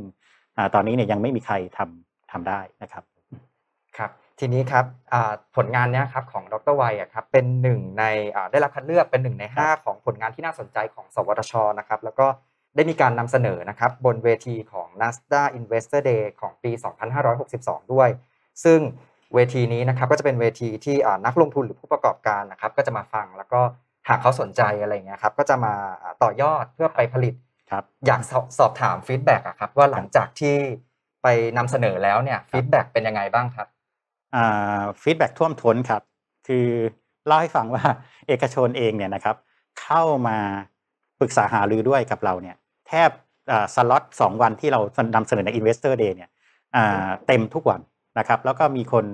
[0.58, 3.04] อ่าตอนนี้เนี่ยยังไม่มีใครทำทำได้นะครับ
[3.98, 8.04] ครับทีนี้ครับอ่าผลงานเนี้ยครับของดรไวยอะครับเป็นหนึ่งใน
[8.36, 12.28] อ่าได้รับคัดเลือกเป็นหนึ่งใน 5 ของผลงานที่น่าสนใจของ สวทชนะครับ แล้วก็
[12.76, 16.72] ได้มีการนำเสนอนะครับบนเวทีของ NASDA Investor Day ของปี
[17.32, 18.10] 2562 ด้วย
[18.64, 18.80] ซึ่ง
[19.34, 23.62] เวทีนี้นะครับก็จะเป็นเวทีที่อ่านักลงทุนหรือผู้ประกอบการนะครับก็จะมาฟังแล้วก็
[24.08, 27.34] หากเขาสนใจอะไรเงี้ยครับก็จะมาอ่าต่อยอดเพื่อไปผลิต
[27.72, 30.56] ครับอยากสอบสอบถาม feedback อะครับว่าหลังจากที่
[31.24, 33.68] ไปนำเสนอแล้วเนี่ย feedback เป็นยังไงบ้างครับ
[35.02, 36.02] feedback ท่วมท้นครับ
[36.48, 36.68] คือ
[37.28, 37.84] เล่าให้ฟังว่า
[38.28, 39.36] เอกชนเองเนี่ยนะครับ
[39.82, 40.38] เข้ามา
[41.20, 42.56] ปรึกษาหารือด้วยกับเราเนี่ย
[42.88, 43.10] แทบ
[43.52, 44.80] อ่าสล็อตสองวันที่เรา
[45.16, 46.30] นำเสนอใน Investor Day เนี่ย
[46.76, 47.82] อ่าเต็มทุกวัน
[48.20, 49.06] นะครับ แล้วก็มีคน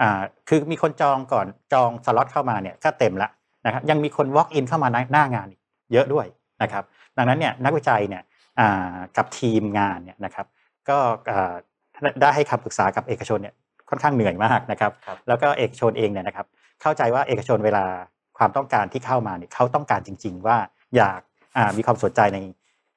[0.00, 3.28] อ่าคือมีคนจองก่อนจองสล็อตเข้ามาเนี่ยก็เต็มละ
[3.66, 5.60] นะครับยังมีคน walk in เข้ามาในหน้างานอีก
[5.92, 6.26] เยอะด้วย
[6.62, 6.84] นะครับ
[7.16, 8.22] ดังนั้นเนี่ยนักวิจัยเนี่ย
[8.60, 10.46] อ่ากับทีมงานเนี่ยนะครับ
[10.88, 10.98] ก็
[11.30, 11.54] อ่า
[12.20, 13.54] ได้ให้คำปรึกษากับเอกชนเนี่ย
[13.90, 16.46] ค่อนข้างเหนื่อยมากนะครับครับ แล้วก็เอกชนเองเนี่ยนะครับ
[16.82, 17.84] เข้าใจว่าเอกชนเวลา
[18.38, 20.56] ความต้องการที่เข้ามาเนี่ยเขาต้องการจริง ๆ ว่า
[20.96, 21.20] อยาก
[21.56, 22.38] อ่ามีความสนใจใน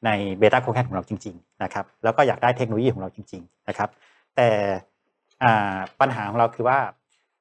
[0.05, 3.89] ในเบต้าโคแคนของเราจริงๆนะครับแล้วก็อยากได้เทคโนโลยีของเราจริงๆนะครับ
[4.35, 4.49] แต่
[5.99, 6.79] ปัญหาของเราคือว่า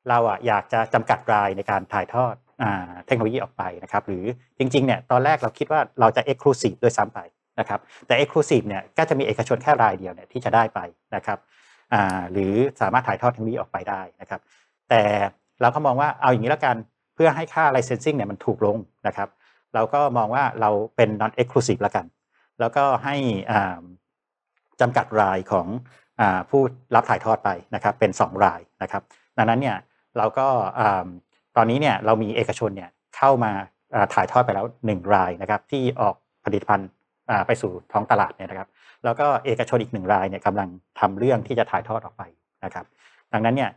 [0.09, 2.65] เราอะอยากจะจำกัดรายในการถ่ายทอดอ
[3.07, 4.25] เทคโนโลยีออกไปนะครับหรือ
[4.59, 7.21] จริงๆเนี่ยตอนแรกเราคิดว่าเราจะ Exclusive ด้วยซ้ำไป
[7.61, 10.81] นะครับแต่ Exclusive เนี่ยก็จะมีเอกชนแค่รายเดียวเนี่ยที่จะได้ไป
[11.17, 11.39] นะครับ
[12.33, 14.41] หรือสามารถถ่ายทอดเทคโนโลยีออกไปได้นะครับ
[14.91, 15.03] แต่
[15.61, 16.77] เราก็มองว่าเอาอย่างนี้แล้วกัน
[17.15, 18.77] เพื่อให้ค่า licensing เนี่ยมันถูกลง
[19.07, 19.29] นะครับ
[19.75, 22.05] เราก็มองว่าเราเป็น non exclusive แล้วกัน
[22.61, 23.17] แล้วก็ให้
[23.51, 23.81] อ่า
[24.81, 25.67] จำกัดรายของ
[26.21, 26.63] อผู้
[26.95, 29.03] รับถ่ายทอดไปนะครับเป็น 2 รายนะครับ
[29.39, 29.77] ดังนั้นเนี่ย
[30.19, 30.47] เราก็
[31.57, 33.53] ตอนนี้เนี่ยเรามีเอกชนเนี่ยเข้ามา
[34.15, 36.89] ถ่ายทอดไปแล้ว 1 รายนะครับที่ออกผลิตภัณฑ์
[37.47, 38.69] ไปสู่ท้องตลาดเนี่ยนะครับ
[39.05, 40.69] แล้วก็เอกชนอีกหนึ่งรายเนี่ยกำลัง
[41.01, 42.23] ทำเรื่องที่จะถ่ายทอดออกไป
[42.65, 42.87] นะครับ
[43.33, 43.71] ดังนั้นเนี่ย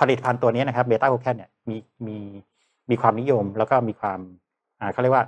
[0.00, 2.18] ผลิตภัณฑ์ตัวนี้นะครับเบต้ากลูแคนเนี่ยมีมี
[2.90, 4.20] มีความนิยมแล้วก็มีความ
[4.92, 5.24] เขาเรียกว่า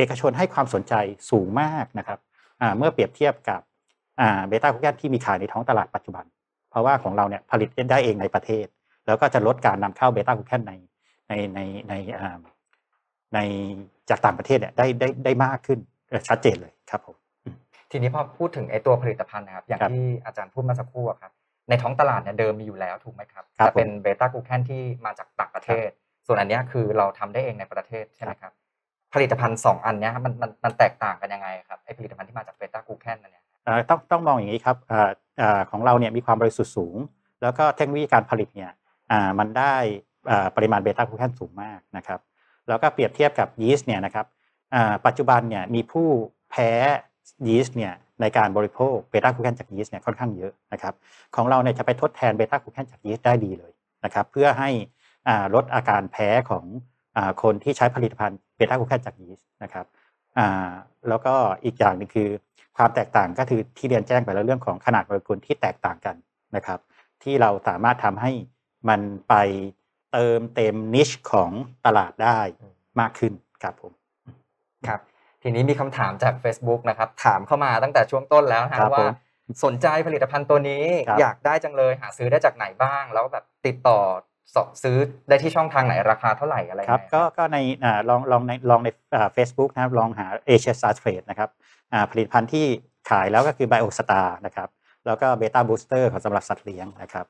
[0.00, 0.94] เอกชนให้ความสนใจ
[1.30, 2.18] สูงมากนะครับ
[2.60, 3.60] อ่าเมื่อเปรียบเทียบกับ
[4.20, 6.24] อ่าเบต้ากลูแคนที่มีขายในท้องตลาดปัจจุบัน
[6.70, 8.66] เพราะว่าของเราเนี่ยผลิตได้เองในประเทศ
[9.06, 10.72] แล้วก็จะลดการนำเข้าเบต้ากลูแคนใน
[11.28, 12.38] ในในในอ่า
[13.34, 13.38] ใน
[14.10, 15.78] จากต่างประเทศเนี่ยได้ได้ได้มากขึ้น
[16.08, 17.16] เอ่อชัดเจนเลยครับผม
[17.90, 21.32] ทีนี้พอพูดถึงไอ้ตัวผลิตภัณฑ์นะครับ อย่างครับที่อาจารย์พูดเมื่อสักครู่อะครับ
[21.68, 25.88] ในท้องตลาดเนี่ยเดิมมีอยู่แล้วถูกไหมครับครับแต่เป็นเบต้ากลูแคนที่มาจากต่างประเทศ
[26.26, 28.52] ส่วนอันเนี้ยคือเราทำได้เองในประเทศใช่ไหมครับ
[29.14, 33.44] ผลิตภัณฑ์สองอันเนี้ยครับมันมันมันแตกต่างกันยังไงครับไอ้ผลิตภัณฑ์ที่มาจากเบต้ากูแคนนั่นเนี่ย
[33.90, 36.96] ต้องต้องมองอย่างนี้ครับออของเราเนี่ยมีความบริสุทธิ์สูง
[37.42, 38.70] แล้วก็เทคโนโลยีการผลิตเนี่ย
[39.38, 39.74] มันได้
[40.56, 42.20] ปริมาณเบต้ากลูแคนสูงมากนะครับ
[42.68, 44.26] แล้วก็เปรียบเทียบกับยีสต์เนี่ยนะครับ
[45.06, 46.06] ปัจจุบันเนี่ยมีผู้
[46.50, 46.70] แพ้
[47.46, 50.94] ยีสต์เนี่ยในการบริโภคเบต้ากลูแคนจากยีสต์เนี่ยค่อนข้างเยอะนะครับ
[51.36, 53.72] ของเราเนี่ยจะไปทดแทนเบต้ากลูแคนจากยีสต์ได้ดีเลย
[54.04, 54.70] นะครับเพื่อให้
[55.54, 56.64] ลดอาการแพ้ของ
[57.42, 59.86] คนที่ใช้ผลิตภัณฑ์เบต้ากลูแคนจากยีสต์นะครับ
[60.38, 60.70] อ่า
[61.08, 61.34] แล้วก็
[61.64, 62.28] อีกอย่างหนึ่งคือ
[62.76, 66.16] ความแตกต่างก็คือที่เรียนแจ้งไปแล้วเรื่องของขนาดโมเลกุลที่แตกต่างกัน
[66.56, 66.78] นะครับ
[67.22, 68.32] ที่เราสามารถทำให้
[68.88, 69.34] มันไป
[70.12, 71.50] เติมเต็ม niche ของ
[71.86, 72.38] ตลาดได้
[73.00, 73.32] มากขึ้น
[73.62, 73.92] ครับผม
[74.86, 75.00] ครับ
[75.42, 79.06] ทีนี้มีคำถามจาก Facebook นะครับ ถามเข้ามาตั้งแต่ช่วงต้นแล้วนะคครัรับบว่า
[79.46, 84.29] ผมสนใจผลิตภัณฑ์ตัวนี้ครับอยากได้จังเลยหาซื้อได้จากไหนบ้าง แล้วแบบติดต่อสอบ
[84.82, 84.96] ซื้อ
[85.28, 88.88] ได้ที่ช่องทางไหนราคาเท่าไหร่อะไรครับยังไงก็ก็ในอ่าลองลองในลองใน
[89.34, 91.50] เฟซบุ๊กนะครับลองหา Asia Star Trade นะครับ
[91.92, 92.66] อ่าผลิตภัณฑ์ที่
[93.10, 94.68] ขายแล้วก็คือ Bio Star นะครับ
[95.06, 97.26] แล้วก็เบต้าบูสเตอร์ของสำหรับสัตว์เลี้ยงนะครับ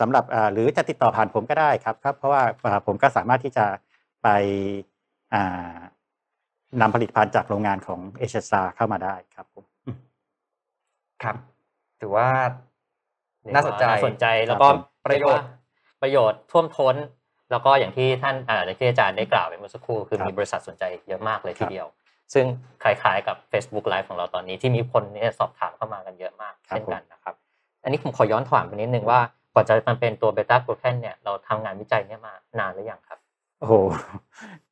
[0.00, 3.66] สำหรับอ่าหรือจะติดต่อผ่านผมก็ได้ครับครับ เพราะว่าอ่าผมก็สามารถที่จะ
[4.22, 4.28] ไป
[5.34, 5.76] อ่า
[6.80, 9.96] นำผลิตภัณฑ์จากโรงงานของเอเชียซาเข้ามาได้ครับผมอืม
[11.22, 11.36] ครับ
[12.00, 12.28] ถือว่า
[13.54, 15.48] น่าสนใจน่าสนใจแล้วก็ครับผมประโยชน์
[16.02, 16.96] ประโยชน์ท่วมท้น
[17.50, 21.86] แล้วก็อย่างที่ท่านอ่าอย่างที่อาจารย์ได้กล่าวไปเมื่อสักครู่คือครับมีบริษัทสนใจเยอะมากเลยครัทีบเดียว
[22.34, 22.44] ซึ่ง
[22.82, 27.34] คล้ายๆกับ Facebook Live ของเราตอนนี้ที่มีคนเนี่ยสอบถามเข้ามากันเยอะมากครับเช่นกันนะครับ
[27.82, 29.20] อันนี้ผมขอย้อนถามไปนิดนึงว่า
[29.54, 33.18] ก่อนจะมาเป็นตัวเบต้ากลูแคนเนี่ยเราทำงานวิจัยเนี่ยมานานหรือยังครับ
[33.58, 33.74] โอ้โห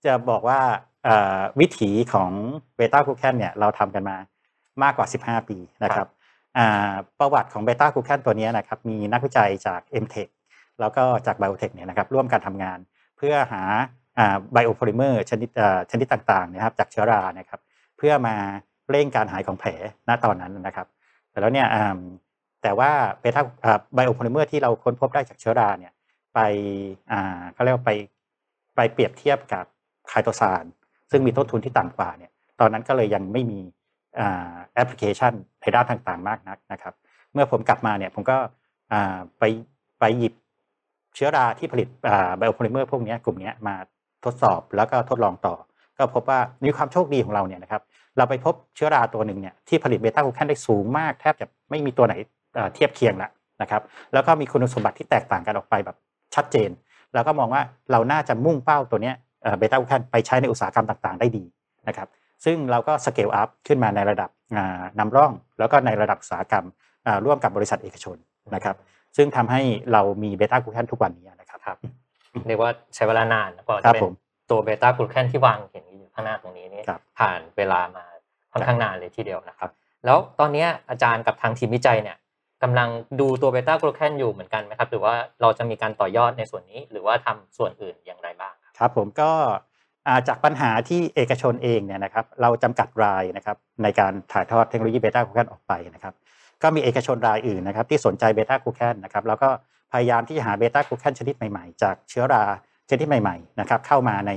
[0.04, 0.60] จะบอกว่า
[1.04, 2.30] เอ่อวิถีของ
[2.76, 4.16] เบต้าคูแคนเนี่ยเราทำกันมา
[4.82, 6.08] มากกว่า 15 ปีนะครับ
[6.58, 10.30] อ่าประวัติของเบต้าคูแคนตัวเนี้ยนะครับมีนักวิจัยจาก m t e c h
[10.80, 12.78] แล้วก็จาก Biotech เนี่ยนะครับร่วมกันทำงาน
[13.16, 13.62] เพื่อหา
[14.52, 15.48] biopolymer ชนิด
[15.90, 17.60] ชนิดต่างๆนะครับจากเชื้อรานะครับ
[17.96, 18.36] เพื่อมา
[18.90, 19.70] เร่งการหายของแผล
[20.08, 20.86] ณตอนนั้นนะครับ
[21.30, 21.68] แต่แล้วเนี่ย
[22.62, 23.42] แต่ว่าเบต้า
[23.94, 25.92] biopolymer ที่เราค้นพบได้จากเชื้อราเนี่ย
[26.34, 26.38] ไป
[27.12, 27.92] อ่าเขาเรียกว่าไป
[28.76, 29.64] ไปเปรียบเทียบกับ
[30.08, 30.64] ไคโตซาน
[31.10, 33.60] ซึ่งมีต้นทุนที่ต่ำกว่าเนี่ยตอนนั้นก็เลยยังไม่มี
[34.74, 36.94] แอปพลิเคชันในด้านต่างๆ มากนักนะครับ
[37.32, 38.36] เมื่อผมกลับมาเนี่ยผมก็
[38.92, 39.44] อ่าไป
[40.00, 40.34] ไปหยิบ
[41.18, 41.88] เชื้อราที่ผลิต
[42.38, 43.74] biopolymer พวกนี้กลุ่มนี้มา
[44.24, 45.54] ทดสอบแล้วก็ทดลองต่อ
[45.98, 47.82] ก็พบว่ามีความโชคดีของเราเนี่ยนะครับ
[48.16, 52.14] เราไปพบเชื้อราตัวหนึ่งเนี่ยที่ผลิตเบต้ากูแคนได้สูงมากแทบจะไม่มีตัวไหน
[52.74, 53.30] เทียบเคียงละ
[53.62, 55.96] นะครับแล้วก็มีคุณสมบัติที่แตกต่างกันออกไปแบบ
[56.34, 56.70] ชัดเจน
[57.14, 57.62] แล้วก็มองว่า
[57.92, 59.14] เราน่าจะมุ่งเป้าตัวเนี้ย
[59.58, 61.44] เบต้ากูแคนไปใช้ในอุตสาหกรรมต่างๆ ได้ดี
[61.88, 62.08] นะครับ
[62.44, 66.64] ซึ่งเราก็ scale up ขึ้นมาในระดับอ่านำร่อง แล้วก็ในระดับอุตสาหกรรม
[67.24, 68.16] ร่วมกับบริษัทเอกชน
[68.54, 68.76] นะครับ
[69.18, 69.60] ซึ่งทำให้
[69.92, 71.78] เรามีเบต้ากูแคนทุกวันนี้นะครับครับ
[72.46, 74.12] เรียกว่าใช้เวลานานกว่าครัจะบเป็นผม
[74.50, 78.04] ตัวเบต้ากลูแคนที่วางเห็นอยู่ข้างหน้าตรงนี้นี่ครับผ่านเวลามา
[78.52, 79.70] ค่อนข้างนานเลยทีเดียวนะครับ
[80.04, 82.16] แล้วตอนเนี้ยอาจารย์กับทางทีมวิจัยเนี่ย
[82.62, 82.88] กำลัง
[83.20, 89.30] ดูตัวเบต้ากลูแคนอยู่เหมือนกันไหมครับหรือว่าเราจะมีการต่อยอดในส่วนนี้ หรือว่าทำส่วนอื่นอย่างไรบ้างครับครับผมก็
[90.06, 96.14] อ่าจากปัญหาที่เอกชนเองเนี่ยนะครับเราจำกัดรายนะครับในการถ่ายทอดเทคโนโลยีเบต้ากลูแคนออกไปนะครับ
[96.62, 99.48] ก็มีเอกชนรายอื่นนะครับที่สนใจเบต้ากลูแคนนะครับแล้วก็
[99.92, 102.44] พยายามที่จะหาเบต้ากลูแคนชนิดใหม่ๆ จากเชื้อรา
[102.90, 104.32] ชนิดใหม่ๆนะครับเข้ามาใน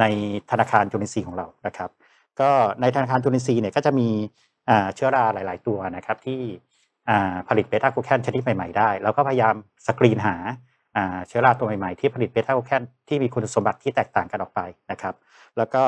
[0.00, 0.04] ใน
[0.50, 1.90] ธนาคารจุลินทรีย์ของเรานะครับ
[2.40, 4.08] ก็ในธนาคารจุลินทรีย์เนี่ยก็จะมี
[4.94, 6.40] เชื้อราหลาย ๆ ตัวนะครับที่
[7.48, 9.54] ผลิตเบต้ากลูแคนชนิดใหม่ๆได้ แล้วก็พยายาม
[9.86, 10.36] สกรีนหา
[11.28, 14.60] เชื้อราตัวใหม่ๆที่ผลิตเบต้ากูแคนที่มีคุณสมบัติที่แตกต่างกันออกไป
[14.90, 15.14] นะครับ
[15.58, 15.82] แล้วก็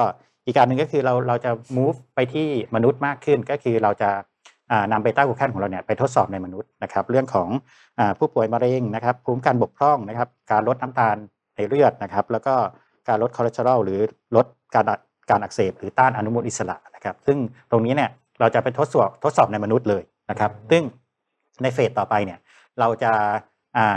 [0.46, 4.10] อีกการหนึ่งก็คือเราเราจะ move ไปที่มนุษย์มากขึ้นก็คือเราจะ
[4.92, 7.48] นำเบต้ากูแคนของเราเนี่ยไปทดสอบในมนุษย์นะครับ เรื่องของ
[7.98, 11.16] อผู้ป่วยมะเร็งนะครับภูมิคุ้มกันบกพร่องนะครับ การลดน้ำตาล
[11.56, 12.54] ในเลือดนะครับ แล้วก็
[13.08, 14.00] การลดคอเลสเตอรอลหรือ
[14.36, 14.96] ลดการอั
[15.30, 17.38] การอักเสบหรือต้านอนุมูลอิสระนะครับ ซึ่ง
[17.70, 18.10] ตรงนี้เนี่ย
[18.40, 20.82] เราจะไปทดสอบทดสอบในมนุษย์เลยนะครับ ซึ่ง
[21.62, 22.38] ในเฟสต่อไปเนี่ย
[22.80, 23.12] เราจะ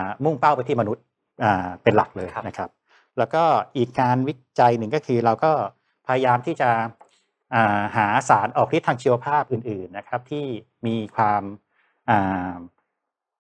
[0.04, 1.04] ามุ่งเป้าไปที่มนุษย์
[1.84, 2.70] เป็นหลักเลยนะครับ
[3.18, 3.44] แล้วก็
[3.78, 5.52] อีกการวิจัยหนึ่งก็คือเราก็
[6.08, 6.70] พยายามที่จะ
[7.96, 10.46] หาสารออกฤทธิ์ทางชีวภาพอื่นๆนะครับ ที่
[10.88, 12.54] มีความา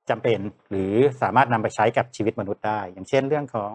[0.09, 0.39] จำเป็น
[0.69, 3.71] หรือสามารถนำไปใช้กับชีวิตมนุษย์ได้ อย่างเช่นเรื่องของ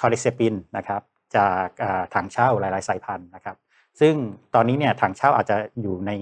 [0.00, 1.02] คอลิเซปินนะครับ
[1.36, 3.56] จากาถังเช่าหลายๆ สายพันธุ์นะครับ
[4.00, 4.14] ซึ่ง
[4.54, 6.12] ตอนนี้เนี่ยถั่งเช่าอาจจะอยู่ใน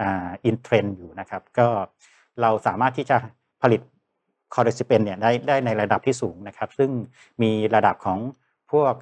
[0.00, 1.68] in trend อยู่นะครับ ก็
[2.40, 3.16] เราสามารถที่จะ
[3.62, 3.80] ผลิต
[4.54, 6.90] cordycepin เนี่ยได้ได้ในระดับที่สูงนะครับ ซึ่ง
[7.42, 8.18] มีระดับของ
[8.72, 8.94] พวก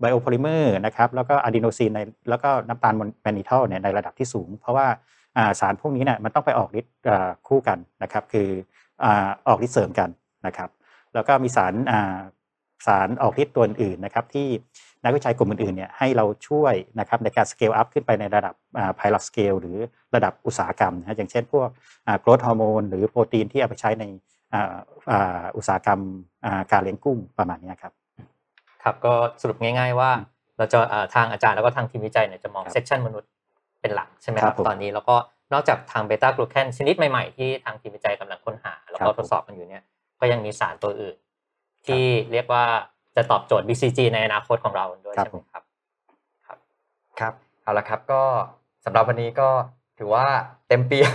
[0.00, 4.86] biopolymer นะครับแล้วก็อะดีโนซีนในแล้วก็น้ำตาล mannitol เนี่ยในระดับที่สูง เพราะว่า
[5.60, 6.94] สารพวกนี้เนี่ยมันต้องไปออกฤทธิ์
[7.48, 8.48] คู่กันนะครับคือ
[9.48, 10.08] ออกฤทธิ์เสริมกัน
[10.46, 10.68] นะครับ
[11.14, 11.74] แล้วก็มีสาร
[12.86, 14.48] สารออกฤทธิ์ตัวอื่นนะครับที่
[15.04, 18.54] นักวิจัยกลุ่มอื่นๆเนี่ยให้เราช่วยนะครับในการ scale up ขึ้นไปในระดับ
[18.96, 19.76] pilot scale หรือ
[20.14, 21.68] ระดับอุตสาหกรรมนะอย่างเช่นพวก
[22.20, 24.04] growth hormone หรือโปรตีนที่เอาไปใช้ใน
[25.56, 26.00] อุตสาหกรรม
[26.72, 27.92] การเลี้ยงกุ้งประมาณนี้ครับ
[28.84, 29.12] ครับก็
[29.42, 30.10] สรุปง่าย ๆ ว่า
[30.58, 33.30] เราจะอ่าทางอาจารย์แล้วก็ทางทีมวิจัยเนี่ยจะมองครับเซ c ชันมนุษย์
[33.80, 35.16] เป็นหลักใช่ไหมครัรับผมตอนนี้แล้วก็
[35.52, 39.82] นอกจากทางเบต้ากลูแคนชนิดใหม่ๆ ที่ทางทีมวิจัยกำลังค้นหา แล้วก็ครับผมทดสอบกันอยู่เนี่ย
[40.20, 41.16] ก็ยังมีสารตัวอื่น
[41.86, 42.64] ที่เรียกว่า
[43.16, 45.64] จะตอบโจทย์ BCG ในอนาคตของเราด้วยครับใช่ไหมครับ
[46.46, 46.58] ครับ
[47.20, 48.22] ครับเอาละครับก็
[48.84, 49.48] สำหรับวันนี้ก็
[49.98, 50.26] ถือว่า
[50.68, 51.14] เต็มเปี่ยม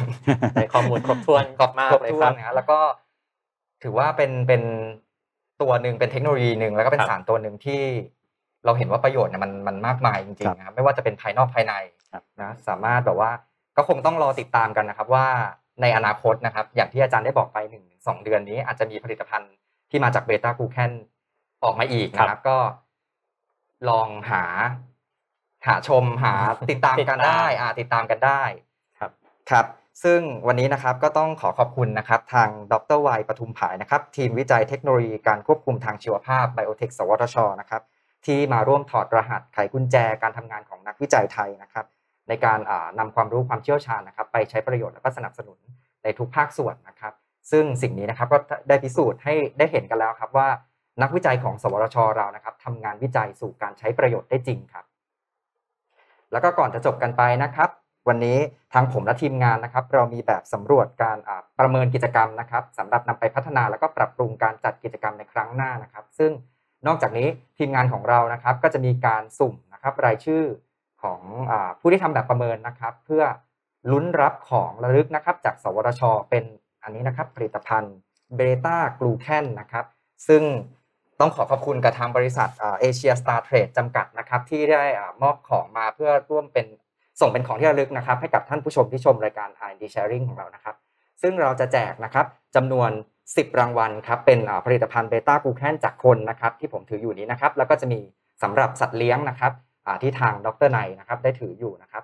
[0.55, 2.80] ในข้อมูลครบถ้วนครบมากครบเลยถ้ควรับนนะฮะแล้วก็
[3.84, 4.61] ถือว่าเป็นเป็น
[5.62, 7.82] ตัวหนึ่งเป็นเทคโนโลยีหนึ่งแล้วก็เป็นครับสารตัวหนึ่งที่
[8.66, 11.74] เราเห็นว่าประโยชน์เนี่ยมันมันมากมายจริงๆนะครับไม่ว่าจะเป็นภายนอกภายใน
[12.12, 13.32] ครับนะสามารถแบบว่า
[13.78, 15.28] ก็คงต้องรอติดตามกันนะครับว่า
[15.82, 19.53] ในอนาคตนะครับ อย่างที่อาจารย์ได้บอกไปหนึ่งสองเดือนนี้ อาจจะมีผลิตภัณฑ์
[19.89, 20.91] ที่มาจากเบต้ากลูแคน
[21.64, 22.57] ออกมาอีกนะครับ ก็
[23.89, 24.43] ลองหา
[25.68, 26.34] หาชมหา
[26.72, 28.41] ติดตามกันได้ อ่าติดตามกันได้
[28.99, 29.12] ครับ
[29.49, 29.66] ครับ
[30.04, 37.82] ซึ่งวันนี้นะครับก็ต้องขอขอบคุณนะครับทางดรวัยปทุมผายนะครับ ทีมวิจัยเทคโนโลยีการควบคุมทางชีวภาพไบโอเทคสวทชนะครับ
[38.26, 41.86] ที่มาร่วมถอดรหัสไขกุญแจการทำงานของนักวิจัยไทยนะครับ
[42.28, 45.58] ในการอ่านำความรู้ความเชี่ยวชาญนะครับ ไปใช้ประโยชน์และก็สนับสนุน
[46.04, 47.14] ในทุกภาคส่วนนะครับ
[47.52, 48.38] ซึ่งสิ่งนี้นะครับก็
[48.70, 50.48] ได้พิสูจน์ให้ได้เห็นกันแล้วครับว่า
[51.02, 54.86] นักวิจัยของ สวทชเรานะครับทำงานวิจัยสู่การใช้ประโยชน์ได้จริงครับ
[56.32, 57.70] แล้วก็ก่อนจะจบกันไปนะครับ
[58.08, 58.38] วันนี้
[58.74, 61.18] ทางผมและทีมงานนะครับ เรามีแบบสำรวจการ
[61.60, 66.32] ประเมินกิจกรรมนะครับสำหรับนำไปพัฒนาแล้วก็ปรับปรุงการจัดกิจกรรมในครั้งหน้านะครับ ซึ่ง
[66.88, 67.28] นอกจากนี้
[67.58, 70.43] ทีมงานของเรานะครับ ก็จะมีการสุ่มนะครับรายชื่อ
[71.02, 71.22] ของ
[71.52, 73.24] อผู้ที่ทำแบบประเมินนะครับ เพื่อ
[73.91, 76.43] ลุ้นรับของระลึกนะครับ จากสวทช เป็น
[76.84, 77.95] อันนี้นะครับ ผลิตภัณฑ์
[78.36, 79.86] เบต้ากลูแคนนะครับ
[80.28, 80.43] ซึ่ง
[81.20, 82.50] ต้องขอขอบคุณกับทางบริษัท
[82.82, 86.68] เอเชียสตาร์เทรดจำกัดนะครับ ที่ได้อมอบของมาเพื่อร่วมเป็น
[87.22, 90.76] ส่งเป็นของที่ระลึกนะครับ ให้กับท่านผู้ชมที่ชมรายการ R&D Sharing ของเรานะครับ
[91.22, 92.91] ซึ่งเราจะแจกนะครับจำนวน
[93.26, 97.99] 10 รางวัลครับเป็นผลิตภัณฑ์เบต้ากูแคนจากคนนะครับที่ผมถืออยู่นี้นะครับ แล้วก็จะมี
[98.43, 99.53] สำหรับสัตว์เลี้ยงนะครับ
[100.03, 102.03] ที่ทางดรไนนะครับได้ถืออยู่นะครับ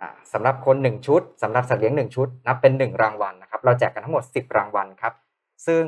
[0.00, 5.12] อ่าสำหรับคน 1 ชุดสำหรับสัตว์เลี้ยง 1 ชุดนับเป็น 1 รางวัลนะครับ เราแจกกันทั้งหมด 10 รางวัลครับ
[5.66, 5.84] ซึ่ง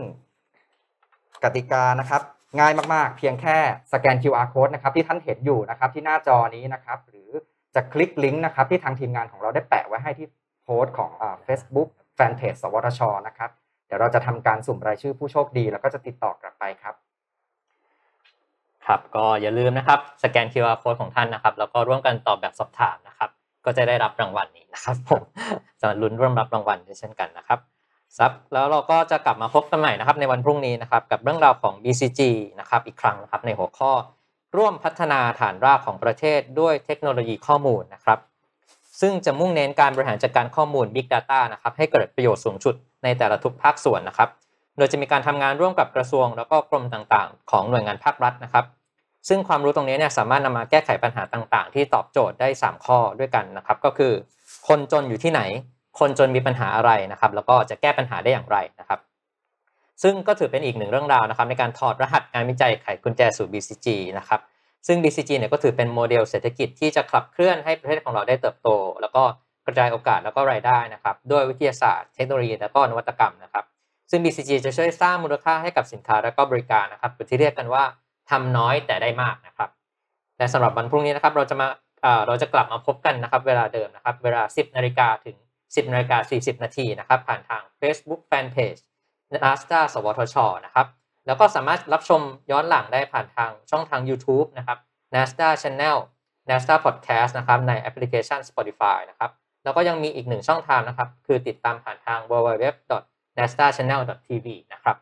[1.45, 2.23] กติกานะครับ
[2.59, 3.57] ง่ายมากๆ เพียงแค่
[3.93, 7.31] สแกน QR code นะครับที่ท่านเห็นอยู่นะครับที่หน้าจอนี้นะครับ หรือ
[7.75, 10.29] จะคลิกลิงก์นะครับที่ทางทีมงานของเราได้แปะไว้ให้ที่
[10.65, 13.51] โพสต์ของอ่า Facebook Fanpage สวทชนะครับ
[13.87, 16.95] เดี๋ยวเราจะทำการสุ่มรายชื่อผู้โชคดี แล้วก็จะติดต่อกลับไปครับ
[18.87, 23.31] ครับก็อย่าลืมนะครับ สแกน QR code ของท่านนะครับ แล้วก็ร่วมกันตอบแบบสอบถามนะครับ
[23.65, 25.23] ก็จะได้รับรางวัลนี้นะครับผม
[25.81, 27.59] จะลุ้นร่วมรับรางวัลด้วยเช่นกันนะครับ
[28.19, 32.21] ครับแล้วเราก็จะกลับมาพบกันใหม่นะครับในวันพรุ่งนี้นะครับ กับเรื่องราวของ BCG
[32.61, 33.91] นะครับอีกครั้งนะครับในหัวข้อ
[34.57, 38.19] ร่วมพัฒนาฐานรากของประเทศด้วยเทคโนโลยีข้อมูลนะครับ
[39.01, 42.75] ซึ่งจะมุ่งเน้นการบริหารจัดการข้อมูล Big Data นะครับให้เกิดประโยชน์สูงสุด
[43.05, 44.29] ในแต่ละทุกภาคส่วนนะครับ
[44.77, 48.65] โดยจะมีการทำงานร่วมกับกระทรวง แล้วก็กรมต่างๆ ของหน่วยงานภาครัฐนะครับ
[49.29, 54.13] ซึ่งความรู้ตรงนี้เนี่ยสามารถนำมาแก้ไขปัญหาต่างๆ ที่ตอบโจทย์ได้ 3 ข้อด้วยกันนะครับ ก็คือ
[54.69, 55.41] คนจนอยู่ที่ไหน
[55.99, 59.01] คนจนมีปัญหาอะไรนะครับ แล้วก็จะแก้ปัญหาได้อย่างไรนะครับ
[60.03, 63.87] ซึ่งก็ถือเป็นอีกหนึ่งเรื่องราวนะครับในการถอดรหัสงานวิจัยไขกุญแจสู่ BCG
[64.19, 64.41] นะครับ
[64.87, 68.69] ซึ่ง BCG เนี่ยก็ถือเป็นโมเดลเศรษฐกิจที่จะขับเคลื่อนให้ประเทศของเราได้เติบโต
[69.01, 69.23] แล้วก็
[69.67, 73.65] กระจายโอกาสแล้วก็รายได้นะครับด้วยวิทยาศาสตร์เทคโนโลยีและก็นวัตกรรมนะครับ
[74.11, 77.85] ซึ่ง BCG จะช่วยสร้างมูลค่าให้กับสินค้าและก็บริการนะครับหรือที่เรียกกันว่า
[78.31, 79.71] ทำน้อยแต่ได้มากนะครับ
[80.39, 81.69] และสำหรับวันพรุ่งนี้นะครับเราจะมา
[82.03, 88.81] เอ่อเราจะกลับมาพบกันนะครับเวลาเดิมนะครับเวลา 10นาฬิกาถึง 10นาฬิกา40นาทีนะครับผ่านทาง Facebook Fanpage
[89.35, 90.87] n a s d a สวทชนะครับ
[91.27, 92.21] แล้วก็สามารถรับชม
[92.51, 94.79] ย้อนหลังได้ผ่านทางช่องทาง YouTube นะครับ
[95.15, 95.99] n a s d a Channel
[96.49, 99.31] n a s d a Podcast นะครับในแอปพลิเคชัน Spotify นะครับ
[99.65, 104.97] แล้วก็ยังมีอีกหนึ่งช่องทางนะครับ คือติดตามผ่านทาง www.nasdaqchannel.tv นะครับ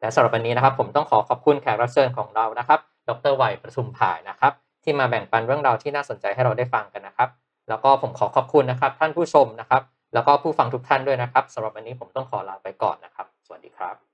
[0.00, 4.52] และสำหรับวันนี้นะครับ ผมต้องขอขอบคุณแขกรับเชิญของเรานะครับ ดรวัยประทุมภายนะครับ
[4.82, 7.28] ที่มาแบ่งปันเรื่องราวที่น่าสนใจให้เราได้ฟังกันนะครับ
[7.68, 9.82] แล้วก็ผมขอขอบคุณนะครับ ท่านผู้ชมนะครับ
[10.14, 14.11] แล้วก็ผู้ฟังทุกท่านด้วยนะครับสำหรับวันนี้ผมต้องขอลาไปก่อนนะครับ วัสดีครับ